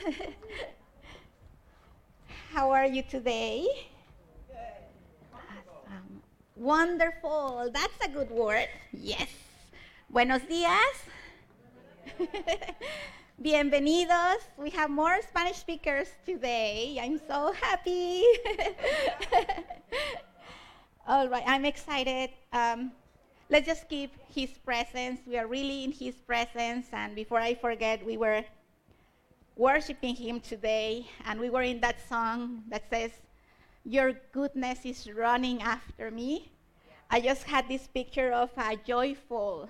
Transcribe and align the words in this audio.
How 2.52 2.70
are 2.70 2.86
you 2.86 3.02
today? 3.02 3.66
Awesome. 5.32 6.22
Wonderful. 6.56 7.70
That's 7.72 7.94
a 8.04 8.08
good 8.08 8.30
word. 8.30 8.68
Yes. 8.92 9.28
Buenos 10.08 10.42
días. 10.42 10.96
Bienvenidos. 13.42 14.42
We 14.56 14.70
have 14.70 14.90
more 14.90 15.20
Spanish 15.22 15.56
speakers 15.56 16.08
today. 16.26 16.98
I'm 17.00 17.18
so 17.26 17.52
happy. 17.52 18.24
All 21.06 21.28
right, 21.28 21.42
I'm 21.46 21.64
excited. 21.64 22.30
Um, 22.52 22.92
let's 23.48 23.66
just 23.66 23.88
keep 23.88 24.12
His 24.34 24.50
presence. 24.64 25.20
We 25.26 25.38
are 25.38 25.46
really 25.46 25.84
in 25.84 25.92
His 25.92 26.14
presence. 26.16 26.86
And 26.92 27.14
before 27.14 27.40
I 27.40 27.54
forget, 27.54 28.04
we 28.04 28.16
were 28.16 28.44
worshiping 29.60 30.16
Him 30.16 30.40
today, 30.40 31.06
and 31.26 31.38
we 31.38 31.50
were 31.50 31.62
in 31.62 31.80
that 31.82 32.00
song 32.08 32.62
that 32.70 32.82
says, 32.88 33.10
Your 33.84 34.14
goodness 34.32 34.86
is 34.86 35.06
running 35.12 35.60
after 35.60 36.10
me. 36.10 36.50
I 37.10 37.20
just 37.20 37.44
had 37.44 37.68
this 37.68 37.86
picture 37.86 38.32
of 38.32 38.48
a 38.56 38.76
joyful, 38.76 39.68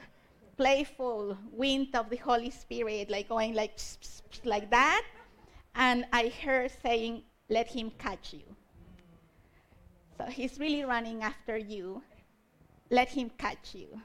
playful 0.56 1.36
wind 1.50 1.88
of 1.96 2.08
the 2.08 2.18
Holy 2.18 2.50
Spirit, 2.50 3.10
like 3.10 3.28
going 3.28 3.52
like, 3.54 3.80
like 4.44 4.70
that. 4.70 5.04
And 5.74 6.06
I 6.12 6.32
heard 6.44 6.70
saying, 6.82 7.22
Let 7.48 7.66
Him 7.66 7.90
catch 7.98 8.32
you. 8.32 8.46
So 10.16 10.26
He's 10.26 10.60
really 10.60 10.84
running 10.84 11.24
after 11.24 11.58
you. 11.58 12.00
Let 12.90 13.08
Him 13.08 13.28
catch 13.38 13.74
you. 13.74 14.00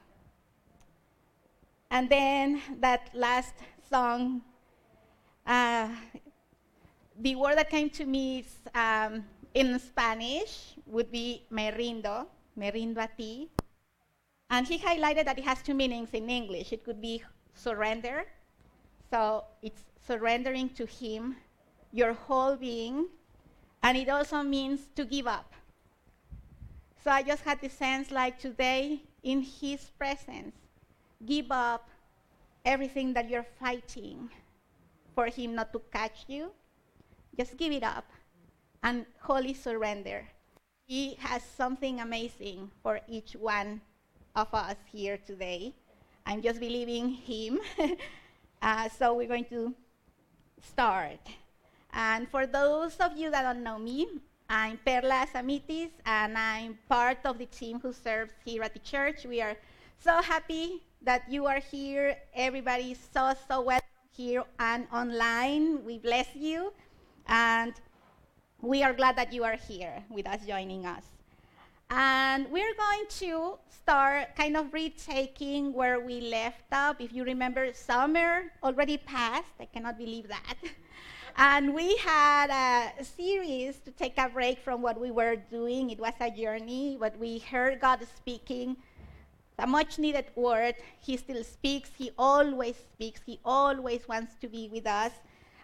And 1.92 2.08
then 2.10 2.60
that 2.80 3.10
last 3.14 3.54
song 3.88 4.42
uh, 5.46 5.88
the 7.18 7.36
word 7.36 7.56
that 7.56 7.70
came 7.70 7.88
to 7.90 8.04
me 8.04 8.40
is, 8.40 8.58
um, 8.74 9.24
in 9.54 9.78
Spanish 9.78 10.74
would 10.86 11.10
be 11.10 11.42
me 11.50 11.70
rindo, 11.70 12.26
me 12.56 12.70
rindo 12.70 12.98
a 12.98 13.08
ti. 13.16 13.48
And 14.50 14.66
he 14.66 14.78
highlighted 14.78 15.24
that 15.24 15.38
it 15.38 15.44
has 15.44 15.62
two 15.62 15.74
meanings 15.74 16.10
in 16.12 16.28
English. 16.28 16.72
It 16.72 16.84
could 16.84 17.00
be 17.00 17.22
surrender. 17.54 18.26
So 19.10 19.44
it's 19.62 19.82
surrendering 20.06 20.68
to 20.70 20.86
him 20.86 21.36
your 21.92 22.12
whole 22.12 22.56
being. 22.56 23.06
And 23.82 23.96
it 23.96 24.08
also 24.08 24.42
means 24.42 24.88
to 24.96 25.04
give 25.04 25.26
up. 25.26 25.52
So 27.02 27.10
I 27.10 27.22
just 27.22 27.42
had 27.44 27.60
the 27.60 27.68
sense 27.68 28.10
like 28.10 28.38
today, 28.38 29.02
in 29.22 29.42
his 29.42 29.90
presence, 29.98 30.54
give 31.24 31.50
up 31.50 31.88
everything 32.64 33.14
that 33.14 33.30
you're 33.30 33.46
fighting 33.60 34.28
for 35.16 35.26
him 35.26 35.56
not 35.56 35.72
to 35.72 35.80
catch 35.90 36.28
you, 36.28 36.52
just 37.36 37.56
give 37.56 37.72
it 37.72 37.82
up 37.82 38.04
and 38.84 39.06
wholly 39.22 39.54
surrender. 39.54 40.28
He 40.86 41.16
has 41.18 41.42
something 41.42 42.00
amazing 42.00 42.70
for 42.82 43.00
each 43.08 43.32
one 43.32 43.80
of 44.36 44.52
us 44.52 44.76
here 44.92 45.18
today. 45.26 45.74
I'm 46.26 46.42
just 46.42 46.60
believing 46.60 47.08
him. 47.08 47.58
uh, 48.62 48.88
so 48.90 49.14
we're 49.14 49.26
going 49.26 49.46
to 49.46 49.74
start. 50.62 51.20
And 51.92 52.28
for 52.28 52.46
those 52.46 52.96
of 53.00 53.16
you 53.16 53.30
that 53.30 53.42
don't 53.42 53.64
know 53.64 53.78
me, 53.78 54.06
I'm 54.48 54.78
Perla 54.84 55.26
Samitis, 55.32 55.90
and 56.04 56.36
I'm 56.36 56.78
part 56.88 57.18
of 57.24 57.38
the 57.38 57.46
team 57.46 57.80
who 57.80 57.92
serves 57.92 58.32
here 58.44 58.62
at 58.62 58.74
the 58.74 58.80
church. 58.80 59.24
We 59.24 59.40
are 59.40 59.56
so 59.98 60.20
happy 60.20 60.82
that 61.02 61.22
you 61.28 61.46
are 61.46 61.58
here. 61.58 62.16
Everybody 62.34 62.92
is 62.92 62.98
so, 63.12 63.34
so 63.48 63.62
well 63.62 63.80
here 64.16 64.44
and 64.58 64.86
online. 64.92 65.84
We 65.84 65.98
bless 65.98 66.28
you. 66.34 66.72
And 67.28 67.74
we 68.62 68.82
are 68.82 68.94
glad 68.94 69.16
that 69.16 69.32
you 69.32 69.44
are 69.44 69.56
here 69.56 70.02
with 70.08 70.26
us, 70.26 70.40
joining 70.46 70.86
us. 70.86 71.04
And 71.90 72.50
we're 72.50 72.74
going 72.74 73.06
to 73.20 73.58
start 73.68 74.34
kind 74.34 74.56
of 74.56 74.72
retaking 74.72 75.72
where 75.72 76.00
we 76.00 76.20
left 76.20 76.64
up. 76.72 77.00
If 77.00 77.12
you 77.12 77.24
remember, 77.24 77.72
summer 77.72 78.44
already 78.62 78.96
passed. 78.96 79.52
I 79.60 79.66
cannot 79.66 79.98
believe 79.98 80.28
that. 80.28 80.54
and 81.36 81.74
we 81.74 81.96
had 81.98 82.50
a 82.50 83.04
series 83.04 83.78
to 83.80 83.90
take 83.92 84.18
a 84.18 84.28
break 84.28 84.58
from 84.58 84.82
what 84.82 84.98
we 84.98 85.10
were 85.10 85.36
doing. 85.36 85.90
It 85.90 86.00
was 86.00 86.14
a 86.18 86.30
journey, 86.30 86.96
but 86.98 87.16
we 87.18 87.38
heard 87.38 87.80
God 87.80 88.00
speaking 88.16 88.76
a 89.58 89.66
much 89.66 89.98
needed 89.98 90.26
word. 90.34 90.74
He 91.00 91.16
still 91.16 91.42
speaks. 91.44 91.90
He 91.96 92.10
always 92.18 92.76
speaks. 92.76 93.20
He 93.24 93.40
always 93.44 94.06
wants 94.08 94.34
to 94.40 94.48
be 94.48 94.68
with 94.72 94.86
us. 94.86 95.12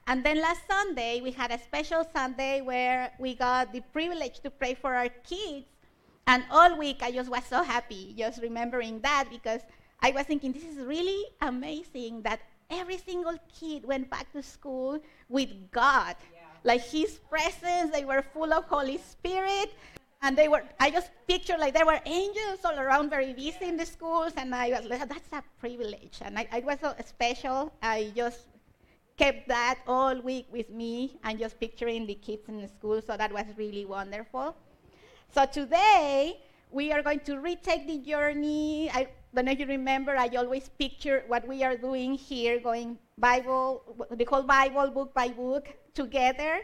And 0.06 0.24
then 0.24 0.40
last 0.40 0.62
Sunday, 0.68 1.20
we 1.20 1.30
had 1.30 1.52
a 1.52 1.58
special 1.58 2.04
Sunday 2.12 2.60
where 2.60 3.12
we 3.20 3.34
got 3.34 3.72
the 3.72 3.80
privilege 3.92 4.40
to 4.40 4.50
pray 4.50 4.74
for 4.74 4.94
our 4.94 5.08
kids. 5.08 5.66
And 6.26 6.44
all 6.50 6.76
week, 6.78 7.02
I 7.02 7.12
just 7.12 7.30
was 7.30 7.44
so 7.44 7.62
happy 7.62 8.14
just 8.16 8.42
remembering 8.42 9.00
that 9.00 9.26
because 9.30 9.60
I 10.00 10.10
was 10.10 10.24
thinking, 10.26 10.52
this 10.52 10.64
is 10.64 10.78
really 10.78 11.24
amazing 11.40 12.22
that 12.22 12.40
every 12.70 12.98
single 12.98 13.36
kid 13.60 13.84
went 13.84 14.10
back 14.10 14.32
to 14.32 14.42
school 14.42 15.00
with 15.28 15.70
God. 15.70 16.16
Yeah. 16.32 16.40
Like 16.64 16.82
His 16.82 17.20
presence, 17.30 17.92
they 17.92 18.04
were 18.04 18.22
full 18.22 18.52
of 18.52 18.64
Holy 18.64 18.98
Spirit 18.98 19.74
and 20.22 20.38
they 20.38 20.48
were 20.48 20.62
i 20.80 20.90
just 20.90 21.10
pictured 21.26 21.58
like 21.58 21.74
there 21.74 21.84
were 21.84 22.00
angels 22.06 22.60
all 22.64 22.78
around 22.78 23.10
very 23.10 23.32
busy 23.32 23.66
in 23.66 23.76
the 23.76 23.84
schools 23.84 24.32
and 24.36 24.54
i 24.54 24.70
was 24.70 24.84
like 24.86 25.08
that's 25.08 25.32
a 25.32 25.42
privilege. 25.58 26.18
And 26.22 26.38
i, 26.38 26.48
I 26.52 26.60
was 26.60 26.78
so 26.80 26.94
special. 27.04 27.72
I 27.82 28.12
just 28.16 28.46
kept 29.16 29.48
that 29.48 29.80
all 29.86 30.20
week 30.20 30.46
with 30.50 30.70
me 30.70 31.18
and 31.24 31.38
just 31.38 31.60
picturing 31.60 32.06
the 32.06 32.14
kids 32.14 32.48
in 32.48 32.60
the 32.60 32.68
school 32.68 33.02
so 33.02 33.16
that 33.16 33.32
was 33.32 33.44
really 33.56 33.84
wonderful. 33.84 34.56
So 35.34 35.44
today 35.44 36.40
we 36.70 36.92
are 36.92 37.02
going 37.02 37.20
to 37.20 37.38
retake 37.38 37.86
the 37.86 37.98
journey. 37.98 38.90
I 38.90 39.08
don't 39.34 39.46
know 39.46 39.52
if 39.52 39.58
you 39.58 39.66
remember 39.66 40.16
i 40.16 40.28
always 40.36 40.68
picture 40.78 41.24
what 41.26 41.46
we 41.48 41.64
are 41.64 41.76
doing 41.76 42.14
here 42.14 42.60
going 42.60 42.98
bible 43.16 43.82
the 44.10 44.24
whole 44.24 44.42
bible 44.42 44.90
book 44.90 45.14
by 45.14 45.28
book 45.28 45.68
together 45.94 46.60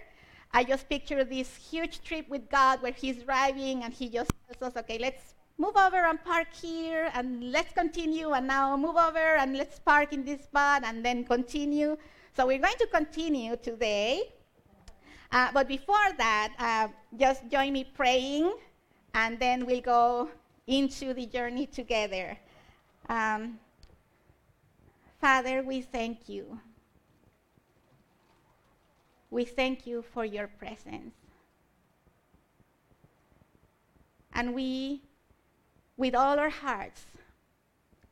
I 0.53 0.64
just 0.64 0.88
picture 0.88 1.25
this 1.25 1.54
huge 1.56 2.03
trip 2.03 2.28
with 2.28 2.48
God 2.48 2.82
where 2.82 2.92
He's 2.92 3.22
driving 3.22 3.84
and 3.84 3.92
He 3.92 4.09
just 4.09 4.31
tells 4.47 4.75
us, 4.75 4.81
okay, 4.81 4.98
let's 4.98 5.34
move 5.59 5.76
over 5.76 5.97
and 5.97 6.22
park 6.25 6.48
here 6.54 7.10
and 7.14 7.53
let's 7.53 7.72
continue 7.72 8.31
and 8.31 8.47
now 8.47 8.76
move 8.76 8.97
over 8.97 9.36
and 9.36 9.56
let's 9.56 9.78
park 9.78 10.12
in 10.12 10.25
this 10.25 10.44
spot 10.44 10.82
and 10.84 11.04
then 11.04 11.25
continue. 11.25 11.97
So 12.36 12.47
we're 12.47 12.60
going 12.60 12.78
to 12.78 12.86
continue 12.86 13.56
today. 13.56 14.32
Uh, 15.32 15.50
but 15.53 15.69
before 15.69 16.12
that, 16.16 16.54
uh, 16.59 16.88
just 17.19 17.48
join 17.48 17.72
me 17.72 17.84
praying 17.84 18.54
and 19.15 19.38
then 19.38 19.66
we'll 19.66 19.80
go 19.82 20.30
into 20.66 21.12
the 21.12 21.26
journey 21.26 21.66
together. 21.66 22.38
Um, 23.09 23.59
Father, 25.20 25.62
we 25.62 25.82
thank 25.82 26.28
you 26.28 26.60
we 29.31 29.44
thank 29.44 29.87
you 29.87 30.03
for 30.03 30.25
your 30.25 30.47
presence. 30.47 31.15
And 34.33 34.55
we, 34.55 35.03
with 35.97 36.15
all 36.15 36.39
our 36.39 36.50
hearts, 36.50 37.05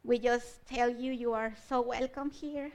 we 0.04 0.18
just 0.18 0.66
tell 0.66 0.88
you 0.88 1.12
you 1.12 1.32
are 1.32 1.54
so 1.68 1.80
welcome 1.80 2.30
here. 2.30 2.70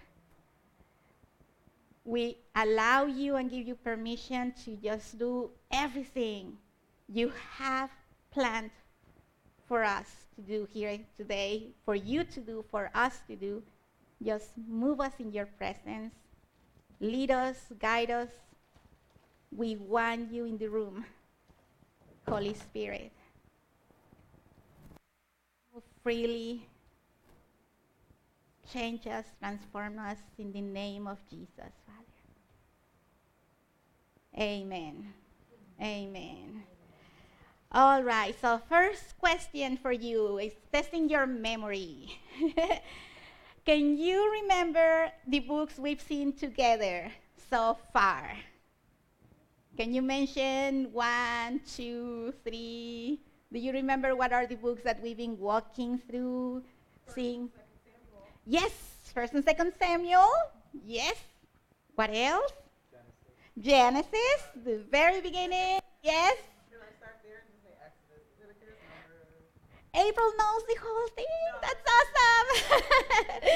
We 2.03 2.37
allow 2.55 3.05
you 3.05 3.35
and 3.35 3.49
give 3.49 3.67
you 3.67 3.75
permission 3.75 4.53
to 4.65 4.75
just 4.75 5.19
do 5.19 5.51
everything 5.71 6.57
you 7.07 7.31
have 7.57 7.91
planned 8.31 8.71
for 9.67 9.83
us 9.83 10.07
to 10.35 10.41
do 10.41 10.67
here 10.73 10.97
today, 11.15 11.67
for 11.85 11.95
you 11.95 12.23
to 12.23 12.39
do, 12.39 12.65
for 12.71 12.89
us 12.95 13.21
to 13.27 13.35
do. 13.35 13.61
Just 14.23 14.51
move 14.67 14.99
us 14.99 15.13
in 15.19 15.31
your 15.31 15.45
presence 15.45 16.13
Lead 17.01 17.31
us, 17.31 17.57
guide 17.79 18.11
us. 18.11 18.29
We 19.51 19.75
want 19.75 20.31
you 20.31 20.45
in 20.45 20.59
the 20.59 20.67
room, 20.67 21.03
Holy 22.29 22.53
Spirit. 22.53 23.11
Freely. 26.03 26.67
Change 28.71 29.07
us, 29.07 29.25
transform 29.39 29.97
us 29.97 30.17
in 30.37 30.51
the 30.53 30.61
name 30.61 31.07
of 31.07 31.17
Jesus, 31.27 31.49
Father. 31.57 32.05
Amen. 34.39 35.11
Amen. 35.81 36.63
All 37.71 38.03
right, 38.03 38.35
so 38.39 38.61
first 38.69 39.17
question 39.17 39.75
for 39.77 39.91
you 39.91 40.37
is 40.37 40.53
testing 40.71 41.09
your 41.09 41.25
memory. 41.25 42.19
Can 43.65 43.95
you 43.95 44.31
remember 44.41 45.11
the 45.27 45.39
books 45.39 45.77
we've 45.77 46.01
seen 46.01 46.33
together 46.33 47.11
so 47.49 47.77
far? 47.93 48.25
Can 49.77 49.93
you 49.93 50.01
mention 50.01 50.91
one, 50.91 51.61
two, 51.75 52.33
three? 52.43 53.21
Do 53.53 53.59
you 53.59 53.71
remember 53.71 54.15
what 54.15 54.33
are 54.33 54.47
the 54.47 54.55
books 54.55 54.81
that 54.83 55.01
we've 55.01 55.17
been 55.17 55.37
walking 55.37 55.99
through, 55.99 56.63
seeing? 57.13 57.49
Yes, 58.47 58.71
First 59.13 59.33
and 59.33 59.43
Second 59.45 59.73
Samuel. 59.77 60.31
Yes. 60.85 61.15
What 61.93 62.09
else? 62.13 62.53
Genesis, 63.59 64.41
the 64.65 64.81
very 64.89 65.21
beginning. 65.21 65.79
Yes? 66.01 66.37
April 69.93 70.31
knows 70.37 70.63
the 70.67 70.77
whole 70.81 71.07
thing. 71.15 71.25
That's 71.61 71.83
awesome. 71.95 73.41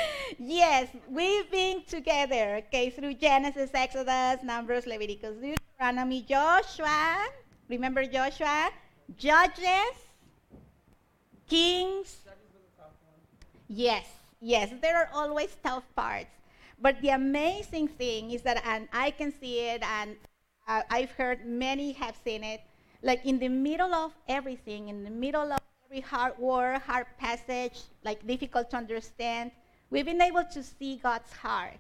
yes, 0.48 0.88
we've 1.10 1.50
been 1.52 1.84
together, 1.86 2.62
okay, 2.68 2.90
through 2.90 3.16
Genesis, 3.16 3.72
Exodus, 3.74 4.44
Numbers, 4.44 4.86
Leviticus, 4.86 5.36
Deuteronomy, 5.42 6.22
Joshua. 6.22 7.28
Remember 7.70 8.06
Joshua? 8.06 8.70
Judges, 9.18 9.96
Kings. 11.48 12.18
Yes, 13.68 14.06
yes, 14.42 14.72
there 14.82 14.98
are 14.98 15.10
always 15.14 15.56
tough 15.64 15.84
parts. 15.96 16.30
But 16.80 17.02
the 17.02 17.10
amazing 17.10 17.88
thing 17.88 18.32
is 18.32 18.42
that, 18.44 18.62
and 18.66 18.88
I 18.94 19.12
can 19.12 19.32
see 19.32 19.60
it, 19.60 19.82
and 19.82 20.16
uh, 20.68 20.82
I've 20.90 21.12
heard 21.12 21.46
many 21.46 21.94
have 21.94 22.16
seen 22.24 22.44
it, 22.44 22.62
like 23.02 23.26
in 23.26 23.40
the 23.40 23.50
middle 23.50 23.94
of 23.94 24.14
everything, 24.28 24.90
in 24.90 25.04
the 25.04 25.10
middle 25.10 25.52
of 25.52 25.60
every 25.86 26.02
hard 26.02 26.38
word, 26.38 26.82
hard 26.82 27.08
passage, 27.18 27.82
like 28.04 28.26
difficult 28.28 28.70
to 28.72 28.78
understand, 28.78 29.52
we've 29.96 30.06
been 30.06 30.22
able 30.22 30.44
to 30.44 30.62
see 30.62 30.98
God's 30.98 31.32
heart, 31.32 31.80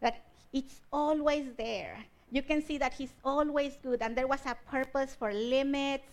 that 0.00 0.24
it's 0.52 0.80
always 0.92 1.46
there. 1.56 1.96
You 2.32 2.42
can 2.42 2.60
see 2.60 2.76
that 2.78 2.92
He's 2.92 3.14
always 3.24 3.78
good, 3.80 4.02
and 4.02 4.16
there 4.16 4.26
was 4.26 4.40
a 4.46 4.56
purpose 4.68 5.14
for 5.14 5.32
limits. 5.32 6.08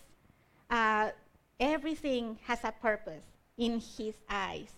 Uh, 0.69 1.09
everything 1.59 2.37
has 2.43 2.63
a 2.63 2.71
purpose 2.71 3.23
in 3.57 3.81
His 3.97 4.13
eyes. 4.29 4.73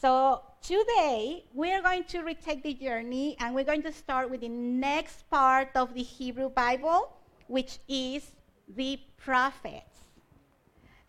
So 0.00 0.42
today 0.60 1.44
we're 1.54 1.80
going 1.80 2.04
to 2.04 2.22
retake 2.22 2.64
the 2.64 2.74
journey 2.74 3.36
and 3.38 3.54
we're 3.54 3.64
going 3.64 3.82
to 3.84 3.92
start 3.92 4.28
with 4.28 4.40
the 4.40 4.48
next 4.48 5.30
part 5.30 5.70
of 5.76 5.94
the 5.94 6.02
Hebrew 6.02 6.50
Bible, 6.50 7.12
which 7.46 7.78
is 7.88 8.32
the 8.76 8.98
prophets. 9.16 10.00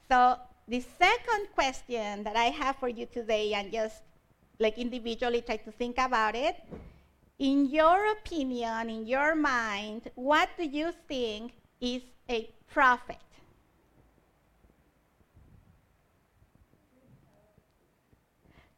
So 0.07 0.37
the 0.67 0.81
second 0.97 1.47
question 1.55 2.23
that 2.23 2.37
I 2.37 2.45
have 2.45 2.77
for 2.77 2.87
you 2.87 3.07
today, 3.07 3.53
and 3.53 3.71
just 3.71 4.03
like 4.59 4.77
individually 4.77 5.41
try 5.41 5.57
to 5.57 5.71
think 5.71 5.97
about 5.97 6.35
it, 6.35 6.55
in 7.39 7.65
your 7.65 8.11
opinion, 8.11 8.89
in 8.89 9.05
your 9.05 9.35
mind, 9.35 10.09
what 10.15 10.49
do 10.57 10.65
you 10.65 10.91
think 11.07 11.53
is 11.81 12.01
a 12.29 12.49
prophet? 12.67 13.17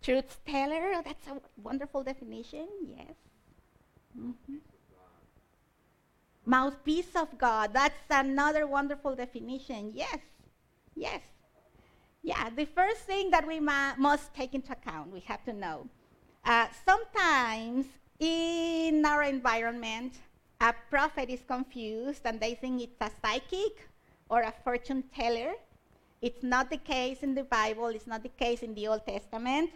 Truth 0.01 0.39
teller, 0.45 0.93
oh, 0.95 1.01
that's 1.03 1.27
a 1.27 1.41
wonderful 1.61 2.01
definition, 2.03 2.67
yes. 2.81 3.13
Mm-hmm. 4.17 4.55
Mouthpiece 6.45 7.13
of 7.15 7.37
God, 7.37 7.73
that's 7.73 7.93
another 8.09 8.65
wonderful 8.65 9.15
definition, 9.15 9.91
yes, 9.93 10.19
yes. 10.95 11.21
Yeah, 12.23 12.49
the 12.49 12.65
first 12.65 13.01
thing 13.01 13.31
that 13.31 13.47
we 13.47 13.59
ma- 13.59 13.95
must 13.97 14.33
take 14.33 14.53
into 14.53 14.71
account, 14.73 15.11
we 15.11 15.21
have 15.21 15.43
to 15.45 15.53
know. 15.53 15.87
Uh, 16.43 16.67
sometimes 16.85 17.85
in 18.19 19.05
our 19.05 19.23
environment, 19.23 20.13
a 20.59 20.73
prophet 20.89 21.29
is 21.29 21.41
confused 21.47 22.21
and 22.25 22.39
they 22.39 22.55
think 22.55 22.81
it's 22.81 23.01
a 23.01 23.11
psychic 23.21 23.87
or 24.29 24.41
a 24.41 24.53
fortune 24.63 25.03
teller. 25.15 25.53
It's 26.21 26.41
not 26.43 26.69
the 26.69 26.77
case 26.77 27.19
in 27.21 27.35
the 27.35 27.43
Bible, 27.43 27.87
it's 27.87 28.07
not 28.07 28.23
the 28.23 28.29
case 28.29 28.63
in 28.63 28.73
the 28.73 28.87
Old 28.87 29.05
Testament. 29.05 29.69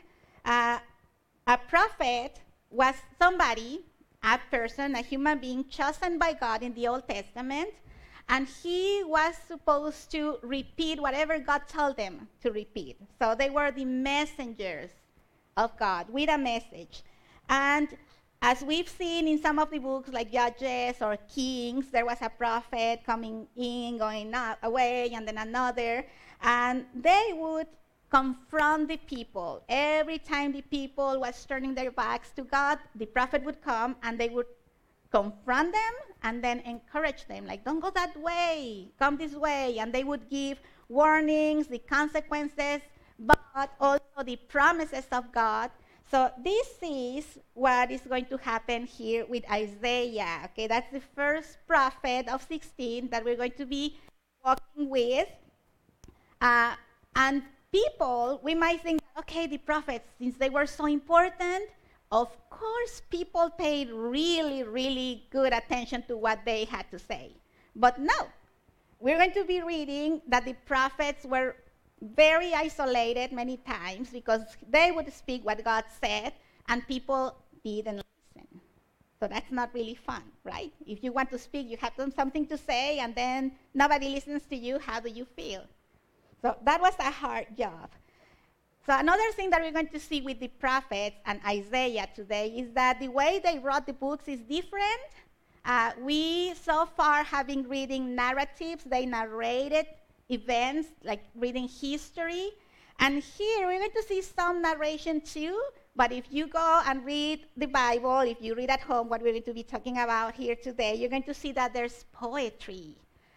Uh, 0.43 0.79
a 1.45 1.57
prophet 1.57 2.39
was 2.71 2.95
somebody, 3.19 3.81
a 4.23 4.39
person, 4.49 4.95
a 4.95 5.01
human 5.01 5.39
being 5.39 5.67
chosen 5.69 6.17
by 6.17 6.33
God 6.33 6.63
in 6.63 6.73
the 6.73 6.87
Old 6.87 7.07
Testament, 7.07 7.69
and 8.29 8.47
he 8.47 9.03
was 9.05 9.35
supposed 9.47 10.11
to 10.11 10.37
repeat 10.41 11.01
whatever 11.01 11.39
God 11.39 11.63
told 11.67 11.97
them 11.97 12.27
to 12.41 12.51
repeat. 12.51 12.97
So 13.19 13.35
they 13.35 13.49
were 13.49 13.71
the 13.71 13.85
messengers 13.85 14.91
of 15.57 15.77
God 15.77 16.09
with 16.09 16.29
a 16.29 16.37
message. 16.37 17.03
And 17.49 17.89
as 18.41 18.63
we've 18.63 18.89
seen 18.89 19.27
in 19.27 19.39
some 19.39 19.59
of 19.59 19.69
the 19.69 19.77
books 19.77 20.09
like 20.09 20.31
Judges 20.31 21.01
or 21.01 21.17
Kings, 21.33 21.91
there 21.91 22.05
was 22.05 22.17
a 22.21 22.29
prophet 22.29 23.01
coming 23.05 23.47
in, 23.55 23.97
going 23.97 24.33
away, 24.63 25.11
and 25.13 25.27
then 25.27 25.37
another. 25.37 26.05
And 26.41 26.85
they 26.95 27.33
would 27.35 27.67
confront 28.09 28.89
the 28.89 28.97
people. 28.97 29.63
Every 29.69 30.17
time 30.17 30.51
the 30.51 30.61
people 30.61 31.19
was 31.19 31.45
turning 31.45 31.75
their 31.75 31.91
backs 31.91 32.31
to 32.35 32.43
God, 32.43 32.79
the 32.95 33.05
prophet 33.05 33.43
would 33.43 33.61
come 33.61 33.95
and 34.03 34.19
they 34.19 34.29
would 34.29 34.47
confront 35.11 35.73
them 35.73 35.93
and 36.23 36.43
then 36.43 36.59
encourage 36.59 37.27
them 37.27 37.45
like 37.45 37.63
don't 37.65 37.79
go 37.79 37.89
that 37.89 38.15
way 38.21 38.87
come 38.97 39.17
this 39.17 39.33
way 39.33 39.77
and 39.79 39.91
they 39.91 40.03
would 40.03 40.29
give 40.29 40.59
warnings 40.87 41.67
the 41.67 41.79
consequences 41.79 42.81
but 43.19 43.69
also 43.79 44.23
the 44.25 44.35
promises 44.35 45.05
of 45.11 45.31
god. 45.31 45.71
So 46.09 46.29
this 46.43 46.67
is 46.81 47.39
what 47.53 47.89
is 47.91 48.01
going 48.01 48.25
to 48.25 48.37
happen 48.37 48.85
here 48.85 49.25
with 49.25 49.49
isaiah 49.49 50.41
okay? 50.45 50.67
That's 50.67 50.91
the 50.91 51.01
first 51.15 51.57
prophet 51.67 52.27
of 52.27 52.43
16 52.43 53.09
that 53.09 53.23
we're 53.23 53.37
going 53.37 53.55
to 53.57 53.65
be 53.65 53.97
walking 54.43 54.89
with. 54.89 55.27
Uh, 56.41 56.75
and 57.15 57.43
people, 57.71 58.41
we 58.43 58.55
might 58.55 58.81
think, 58.81 59.01
okay, 59.17 59.47
the 59.47 59.57
prophets, 59.57 60.09
since 60.17 60.35
they 60.37 60.49
were 60.49 60.65
so 60.65 60.85
important, 60.85 61.69
of 62.11 62.29
course, 62.49 63.01
people 63.09 63.49
paid 63.49 63.89
really, 63.89 64.63
really 64.63 65.25
good 65.29 65.53
attention 65.53 66.03
to 66.07 66.17
what 66.17 66.39
they 66.45 66.65
had 66.65 66.89
to 66.91 66.99
say. 66.99 67.31
But 67.75 67.99
no, 67.99 68.27
we're 68.99 69.17
going 69.17 69.31
to 69.31 69.45
be 69.45 69.61
reading 69.61 70.21
that 70.27 70.45
the 70.45 70.53
prophets 70.65 71.25
were 71.25 71.55
very 72.01 72.53
isolated 72.53 73.31
many 73.31 73.57
times 73.57 74.09
because 74.09 74.41
they 74.69 74.91
would 74.91 75.11
speak 75.13 75.45
what 75.45 75.63
God 75.63 75.85
said 76.01 76.33
and 76.67 76.85
people 76.87 77.35
didn't 77.63 78.03
listen. 78.35 78.47
So 79.19 79.27
that's 79.27 79.51
not 79.51 79.69
really 79.73 79.95
fun, 79.95 80.23
right? 80.43 80.73
If 80.85 81.03
you 81.03 81.11
want 81.11 81.29
to 81.31 81.37
speak, 81.37 81.69
you 81.69 81.77
have 81.77 81.93
something 82.15 82.45
to 82.47 82.57
say 82.57 82.99
and 82.99 83.15
then 83.15 83.53
nobody 83.73 84.09
listens 84.09 84.43
to 84.47 84.55
you, 84.55 84.79
how 84.79 84.99
do 84.99 85.09
you 85.09 85.25
feel? 85.25 85.63
So 86.41 86.57
that 86.65 86.81
was 86.81 86.93
a 86.99 87.11
hard 87.11 87.45
job. 87.55 87.89
So 88.85 88.97
another 88.97 89.31
thing 89.33 89.51
that 89.51 89.61
we're 89.61 89.71
going 89.71 89.89
to 89.89 89.99
see 89.99 90.21
with 90.21 90.39
the 90.39 90.47
prophets 90.47 91.17
and 91.27 91.39
Isaiah 91.45 92.07
today 92.15 92.47
is 92.47 92.73
that 92.73 92.99
the 92.99 93.09
way 93.09 93.39
they 93.43 93.59
wrote 93.59 93.85
the 93.85 93.93
books 93.93 94.27
is 94.27 94.39
different. 94.41 95.05
Uh, 95.63 95.91
we 96.01 96.55
so 96.55 96.87
far 96.87 97.23
have 97.23 97.45
been 97.45 97.69
reading 97.69 98.15
narratives. 98.15 98.83
They 98.83 99.05
narrated 99.05 99.85
events, 100.29 100.87
like 101.03 101.23
reading 101.35 101.67
history. 101.67 102.49
And 102.99 103.21
here 103.21 103.67
we're 103.67 103.77
going 103.77 103.91
to 103.91 104.03
see 104.03 104.23
some 104.23 104.63
narration 104.63 105.21
too. 105.21 105.61
But 105.95 106.11
if 106.11 106.25
you 106.31 106.47
go 106.47 106.81
and 106.87 107.05
read 107.05 107.45
the 107.57 107.67
Bible, 107.67 108.21
if 108.21 108.41
you 108.41 108.55
read 108.55 108.71
at 108.71 108.81
home 108.81 109.09
what 109.09 109.21
we're 109.21 109.33
going 109.33 109.43
to 109.43 109.53
be 109.53 109.63
talking 109.63 109.99
about 109.99 110.33
here 110.33 110.55
today, 110.55 110.95
you're 110.95 111.09
going 111.09 111.23
to 111.23 111.35
see 111.35 111.51
that 111.51 111.73
there's 111.73 112.05
poetry 112.13 112.95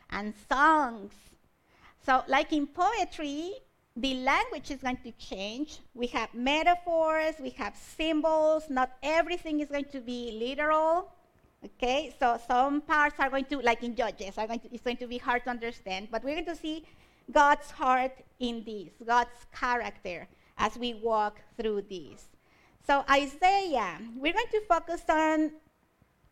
and 0.08 0.32
songs 0.48 1.12
so, 2.04 2.22
like 2.28 2.52
in 2.52 2.66
poetry, 2.66 3.54
the 3.96 4.14
language 4.14 4.70
is 4.70 4.78
going 4.78 4.98
to 5.04 5.12
change. 5.12 5.78
We 5.94 6.08
have 6.08 6.34
metaphors, 6.34 7.34
we 7.40 7.50
have 7.50 7.76
symbols. 7.76 8.64
Not 8.68 8.90
everything 9.02 9.60
is 9.60 9.68
going 9.68 9.86
to 9.86 10.00
be 10.00 10.36
literal. 10.38 11.12
Okay, 11.64 12.14
so 12.18 12.38
some 12.46 12.82
parts 12.82 13.14
are 13.18 13.30
going 13.30 13.46
to, 13.46 13.60
like 13.60 13.82
in 13.82 13.94
Judges, 13.94 14.36
are 14.36 14.46
going 14.46 14.60
to, 14.60 14.74
it's 14.74 14.82
going 14.82 14.98
to 14.98 15.06
be 15.06 15.16
hard 15.16 15.44
to 15.44 15.50
understand. 15.50 16.08
But 16.10 16.22
we're 16.24 16.34
going 16.34 16.46
to 16.46 16.56
see 16.56 16.84
God's 17.30 17.70
heart 17.70 18.12
in 18.38 18.64
this, 18.64 18.90
God's 19.06 19.46
character 19.54 20.28
as 20.58 20.76
we 20.76 20.94
walk 20.94 21.40
through 21.56 21.82
this. 21.82 22.26
So 22.86 23.04
Isaiah, 23.10 23.98
we're 24.16 24.34
going 24.34 24.52
to 24.52 24.60
focus 24.68 25.02
on 25.08 25.52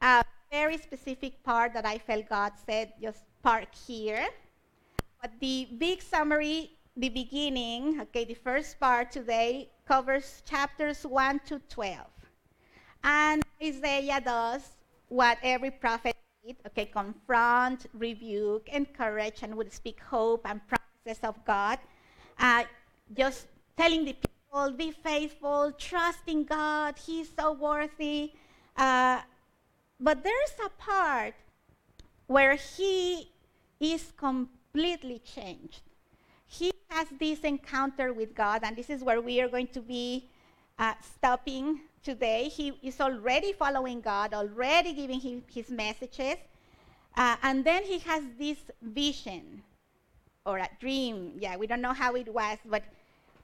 a 0.02 0.24
very 0.50 0.76
specific 0.76 1.42
part 1.42 1.72
that 1.72 1.86
I 1.86 1.96
felt 1.96 2.28
God 2.28 2.52
said, 2.66 2.92
just 3.00 3.20
park 3.42 3.68
here. 3.86 4.26
But 5.22 5.30
the 5.40 5.68
big 5.78 6.02
summary, 6.02 6.72
the 6.96 7.08
beginning, 7.08 8.00
okay, 8.00 8.24
the 8.24 8.34
first 8.34 8.78
part 8.78 9.10
today 9.10 9.70
covers 9.86 10.42
chapters 10.44 11.04
1 11.04 11.40
to 11.46 11.60
12. 11.68 12.06
And 13.04 13.42
Isaiah 13.62 14.20
does 14.20 14.62
what 15.08 15.38
every 15.42 15.70
prophet 15.70 16.16
did, 16.44 16.56
okay, 16.66 16.86
confront, 16.86 17.86
rebuke, 17.94 18.68
encourage, 18.68 19.42
and 19.42 19.54
would 19.56 19.72
speak 19.72 20.00
hope 20.00 20.42
and 20.44 20.60
promises 20.66 21.22
of 21.24 21.42
God. 21.44 21.78
Uh, 22.38 22.64
just 23.16 23.46
telling 23.76 24.04
the 24.04 24.14
people, 24.14 24.70
be 24.72 24.90
faithful, 24.90 25.72
trust 25.78 26.20
in 26.26 26.44
God, 26.44 26.98
He's 26.98 27.30
so 27.38 27.52
worthy. 27.52 28.32
Uh, 28.76 29.20
but 29.98 30.22
there's 30.22 30.56
a 30.64 30.68
part 30.80 31.34
where 32.26 32.56
He 32.56 33.32
is 33.80 34.12
completely 34.16 34.58
completely 34.72 35.18
changed. 35.18 35.82
Has 36.92 37.08
this 37.18 37.40
encounter 37.40 38.12
with 38.12 38.34
God, 38.34 38.60
and 38.64 38.76
this 38.76 38.90
is 38.90 39.02
where 39.02 39.20
we 39.20 39.40
are 39.40 39.48
going 39.48 39.68
to 39.68 39.80
be 39.80 40.28
uh, 40.78 40.94
stopping 41.00 41.80
today. 42.02 42.48
He 42.48 42.78
is 42.82 43.00
already 43.00 43.52
following 43.54 44.00
God, 44.02 44.34
already 44.34 44.92
giving 44.92 45.20
him 45.20 45.42
his 45.56 45.70
messages, 45.70 46.36
Uh, 47.16 47.36
and 47.42 47.64
then 47.64 47.82
he 47.84 47.98
has 48.00 48.22
this 48.38 48.58
vision 48.80 49.62
or 50.44 50.58
a 50.58 50.68
dream. 50.80 51.32
Yeah, 51.38 51.56
we 51.56 51.66
don't 51.66 51.80
know 51.82 51.92
how 51.92 52.14
it 52.14 52.28
was, 52.32 52.58
but 52.64 52.82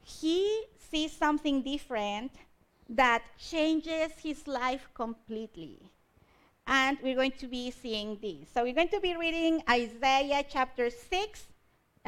he 0.02 0.64
sees 0.90 1.12
something 1.12 1.62
different 1.62 2.32
that 2.88 3.22
changes 3.38 4.12
his 4.22 4.46
life 4.46 4.88
completely. 4.94 5.78
And 6.66 6.98
we're 7.02 7.16
going 7.16 7.36
to 7.40 7.46
be 7.48 7.70
seeing 7.70 8.18
this. 8.20 8.48
So 8.52 8.62
we're 8.64 8.74
going 8.74 8.88
to 8.96 9.00
be 9.00 9.16
reading 9.16 9.62
Isaiah 9.68 10.44
chapter 10.48 10.90
6, 10.90 11.46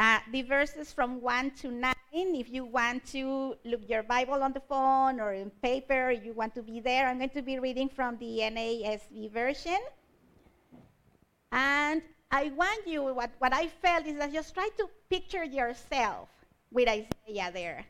uh, 0.00 0.18
the 0.32 0.40
verses 0.40 0.92
from 0.92 1.20
1 1.20 1.50
to 1.50 1.70
9. 1.70 1.94
If 2.12 2.48
you 2.48 2.64
want 2.64 3.04
to 3.12 3.54
look 3.64 3.82
your 3.86 4.02
Bible 4.02 4.42
on 4.42 4.52
the 4.52 4.60
phone 4.60 5.20
or 5.20 5.34
in 5.34 5.50
paper, 5.62 6.10
you 6.10 6.32
want 6.32 6.54
to 6.54 6.62
be 6.62 6.80
there, 6.80 7.06
I'm 7.06 7.18
going 7.18 7.30
to 7.30 7.42
be 7.42 7.58
reading 7.58 7.88
from 7.88 8.16
the 8.16 8.40
NASB 8.40 9.30
version. 9.30 9.78
And 11.52 12.02
I 12.30 12.50
want 12.56 12.86
you, 12.86 13.04
what, 13.14 13.30
what 13.38 13.52
I 13.52 13.68
felt 13.68 14.06
is 14.06 14.16
that 14.16 14.32
just 14.32 14.54
try 14.54 14.70
to 14.78 14.88
picture 15.10 15.44
yourself 15.44 16.30
with 16.72 16.88
Isaiah 16.88 17.50
there, 17.52 17.84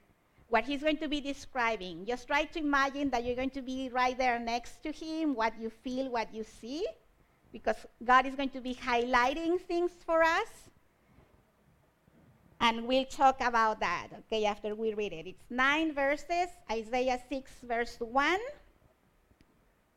what 0.49 0.65
he's 0.65 0.83
going 0.83 0.97
to 0.99 1.09
be 1.09 1.21
describing. 1.21 2.05
Just 2.07 2.27
try 2.27 2.45
to 2.45 2.59
imagine 2.59 3.11
that 3.11 3.25
you're 3.25 3.37
going 3.37 3.51
to 3.51 3.63
be 3.63 3.89
right 3.89 4.19
there 4.19 4.41
next 4.41 4.83
to 4.83 4.91
him, 4.91 5.35
what 5.35 5.53
you 5.61 5.71
feel, 5.71 6.11
what 6.11 6.35
you 6.35 6.43
see, 6.43 6.85
because 7.53 7.77
God 8.05 8.27
is 8.27 8.35
going 8.35 8.51
to 8.51 8.61
be 8.61 8.75
highlighting 8.75 9.61
things 9.61 9.93
for 10.05 10.25
us. 10.25 10.70
And 12.61 12.87
we'll 12.87 13.07
talk 13.07 13.41
about 13.41 13.81
that, 13.81 14.09
okay, 14.19 14.45
after 14.45 14.75
we 14.75 14.93
read 14.95 15.13
it. 15.13 15.27
It's 15.27 15.51
nine 15.51 15.95
verses, 15.95 16.49
Isaiah 16.71 17.19
6, 17.29 17.51
verse 17.63 17.97
1 17.99 18.39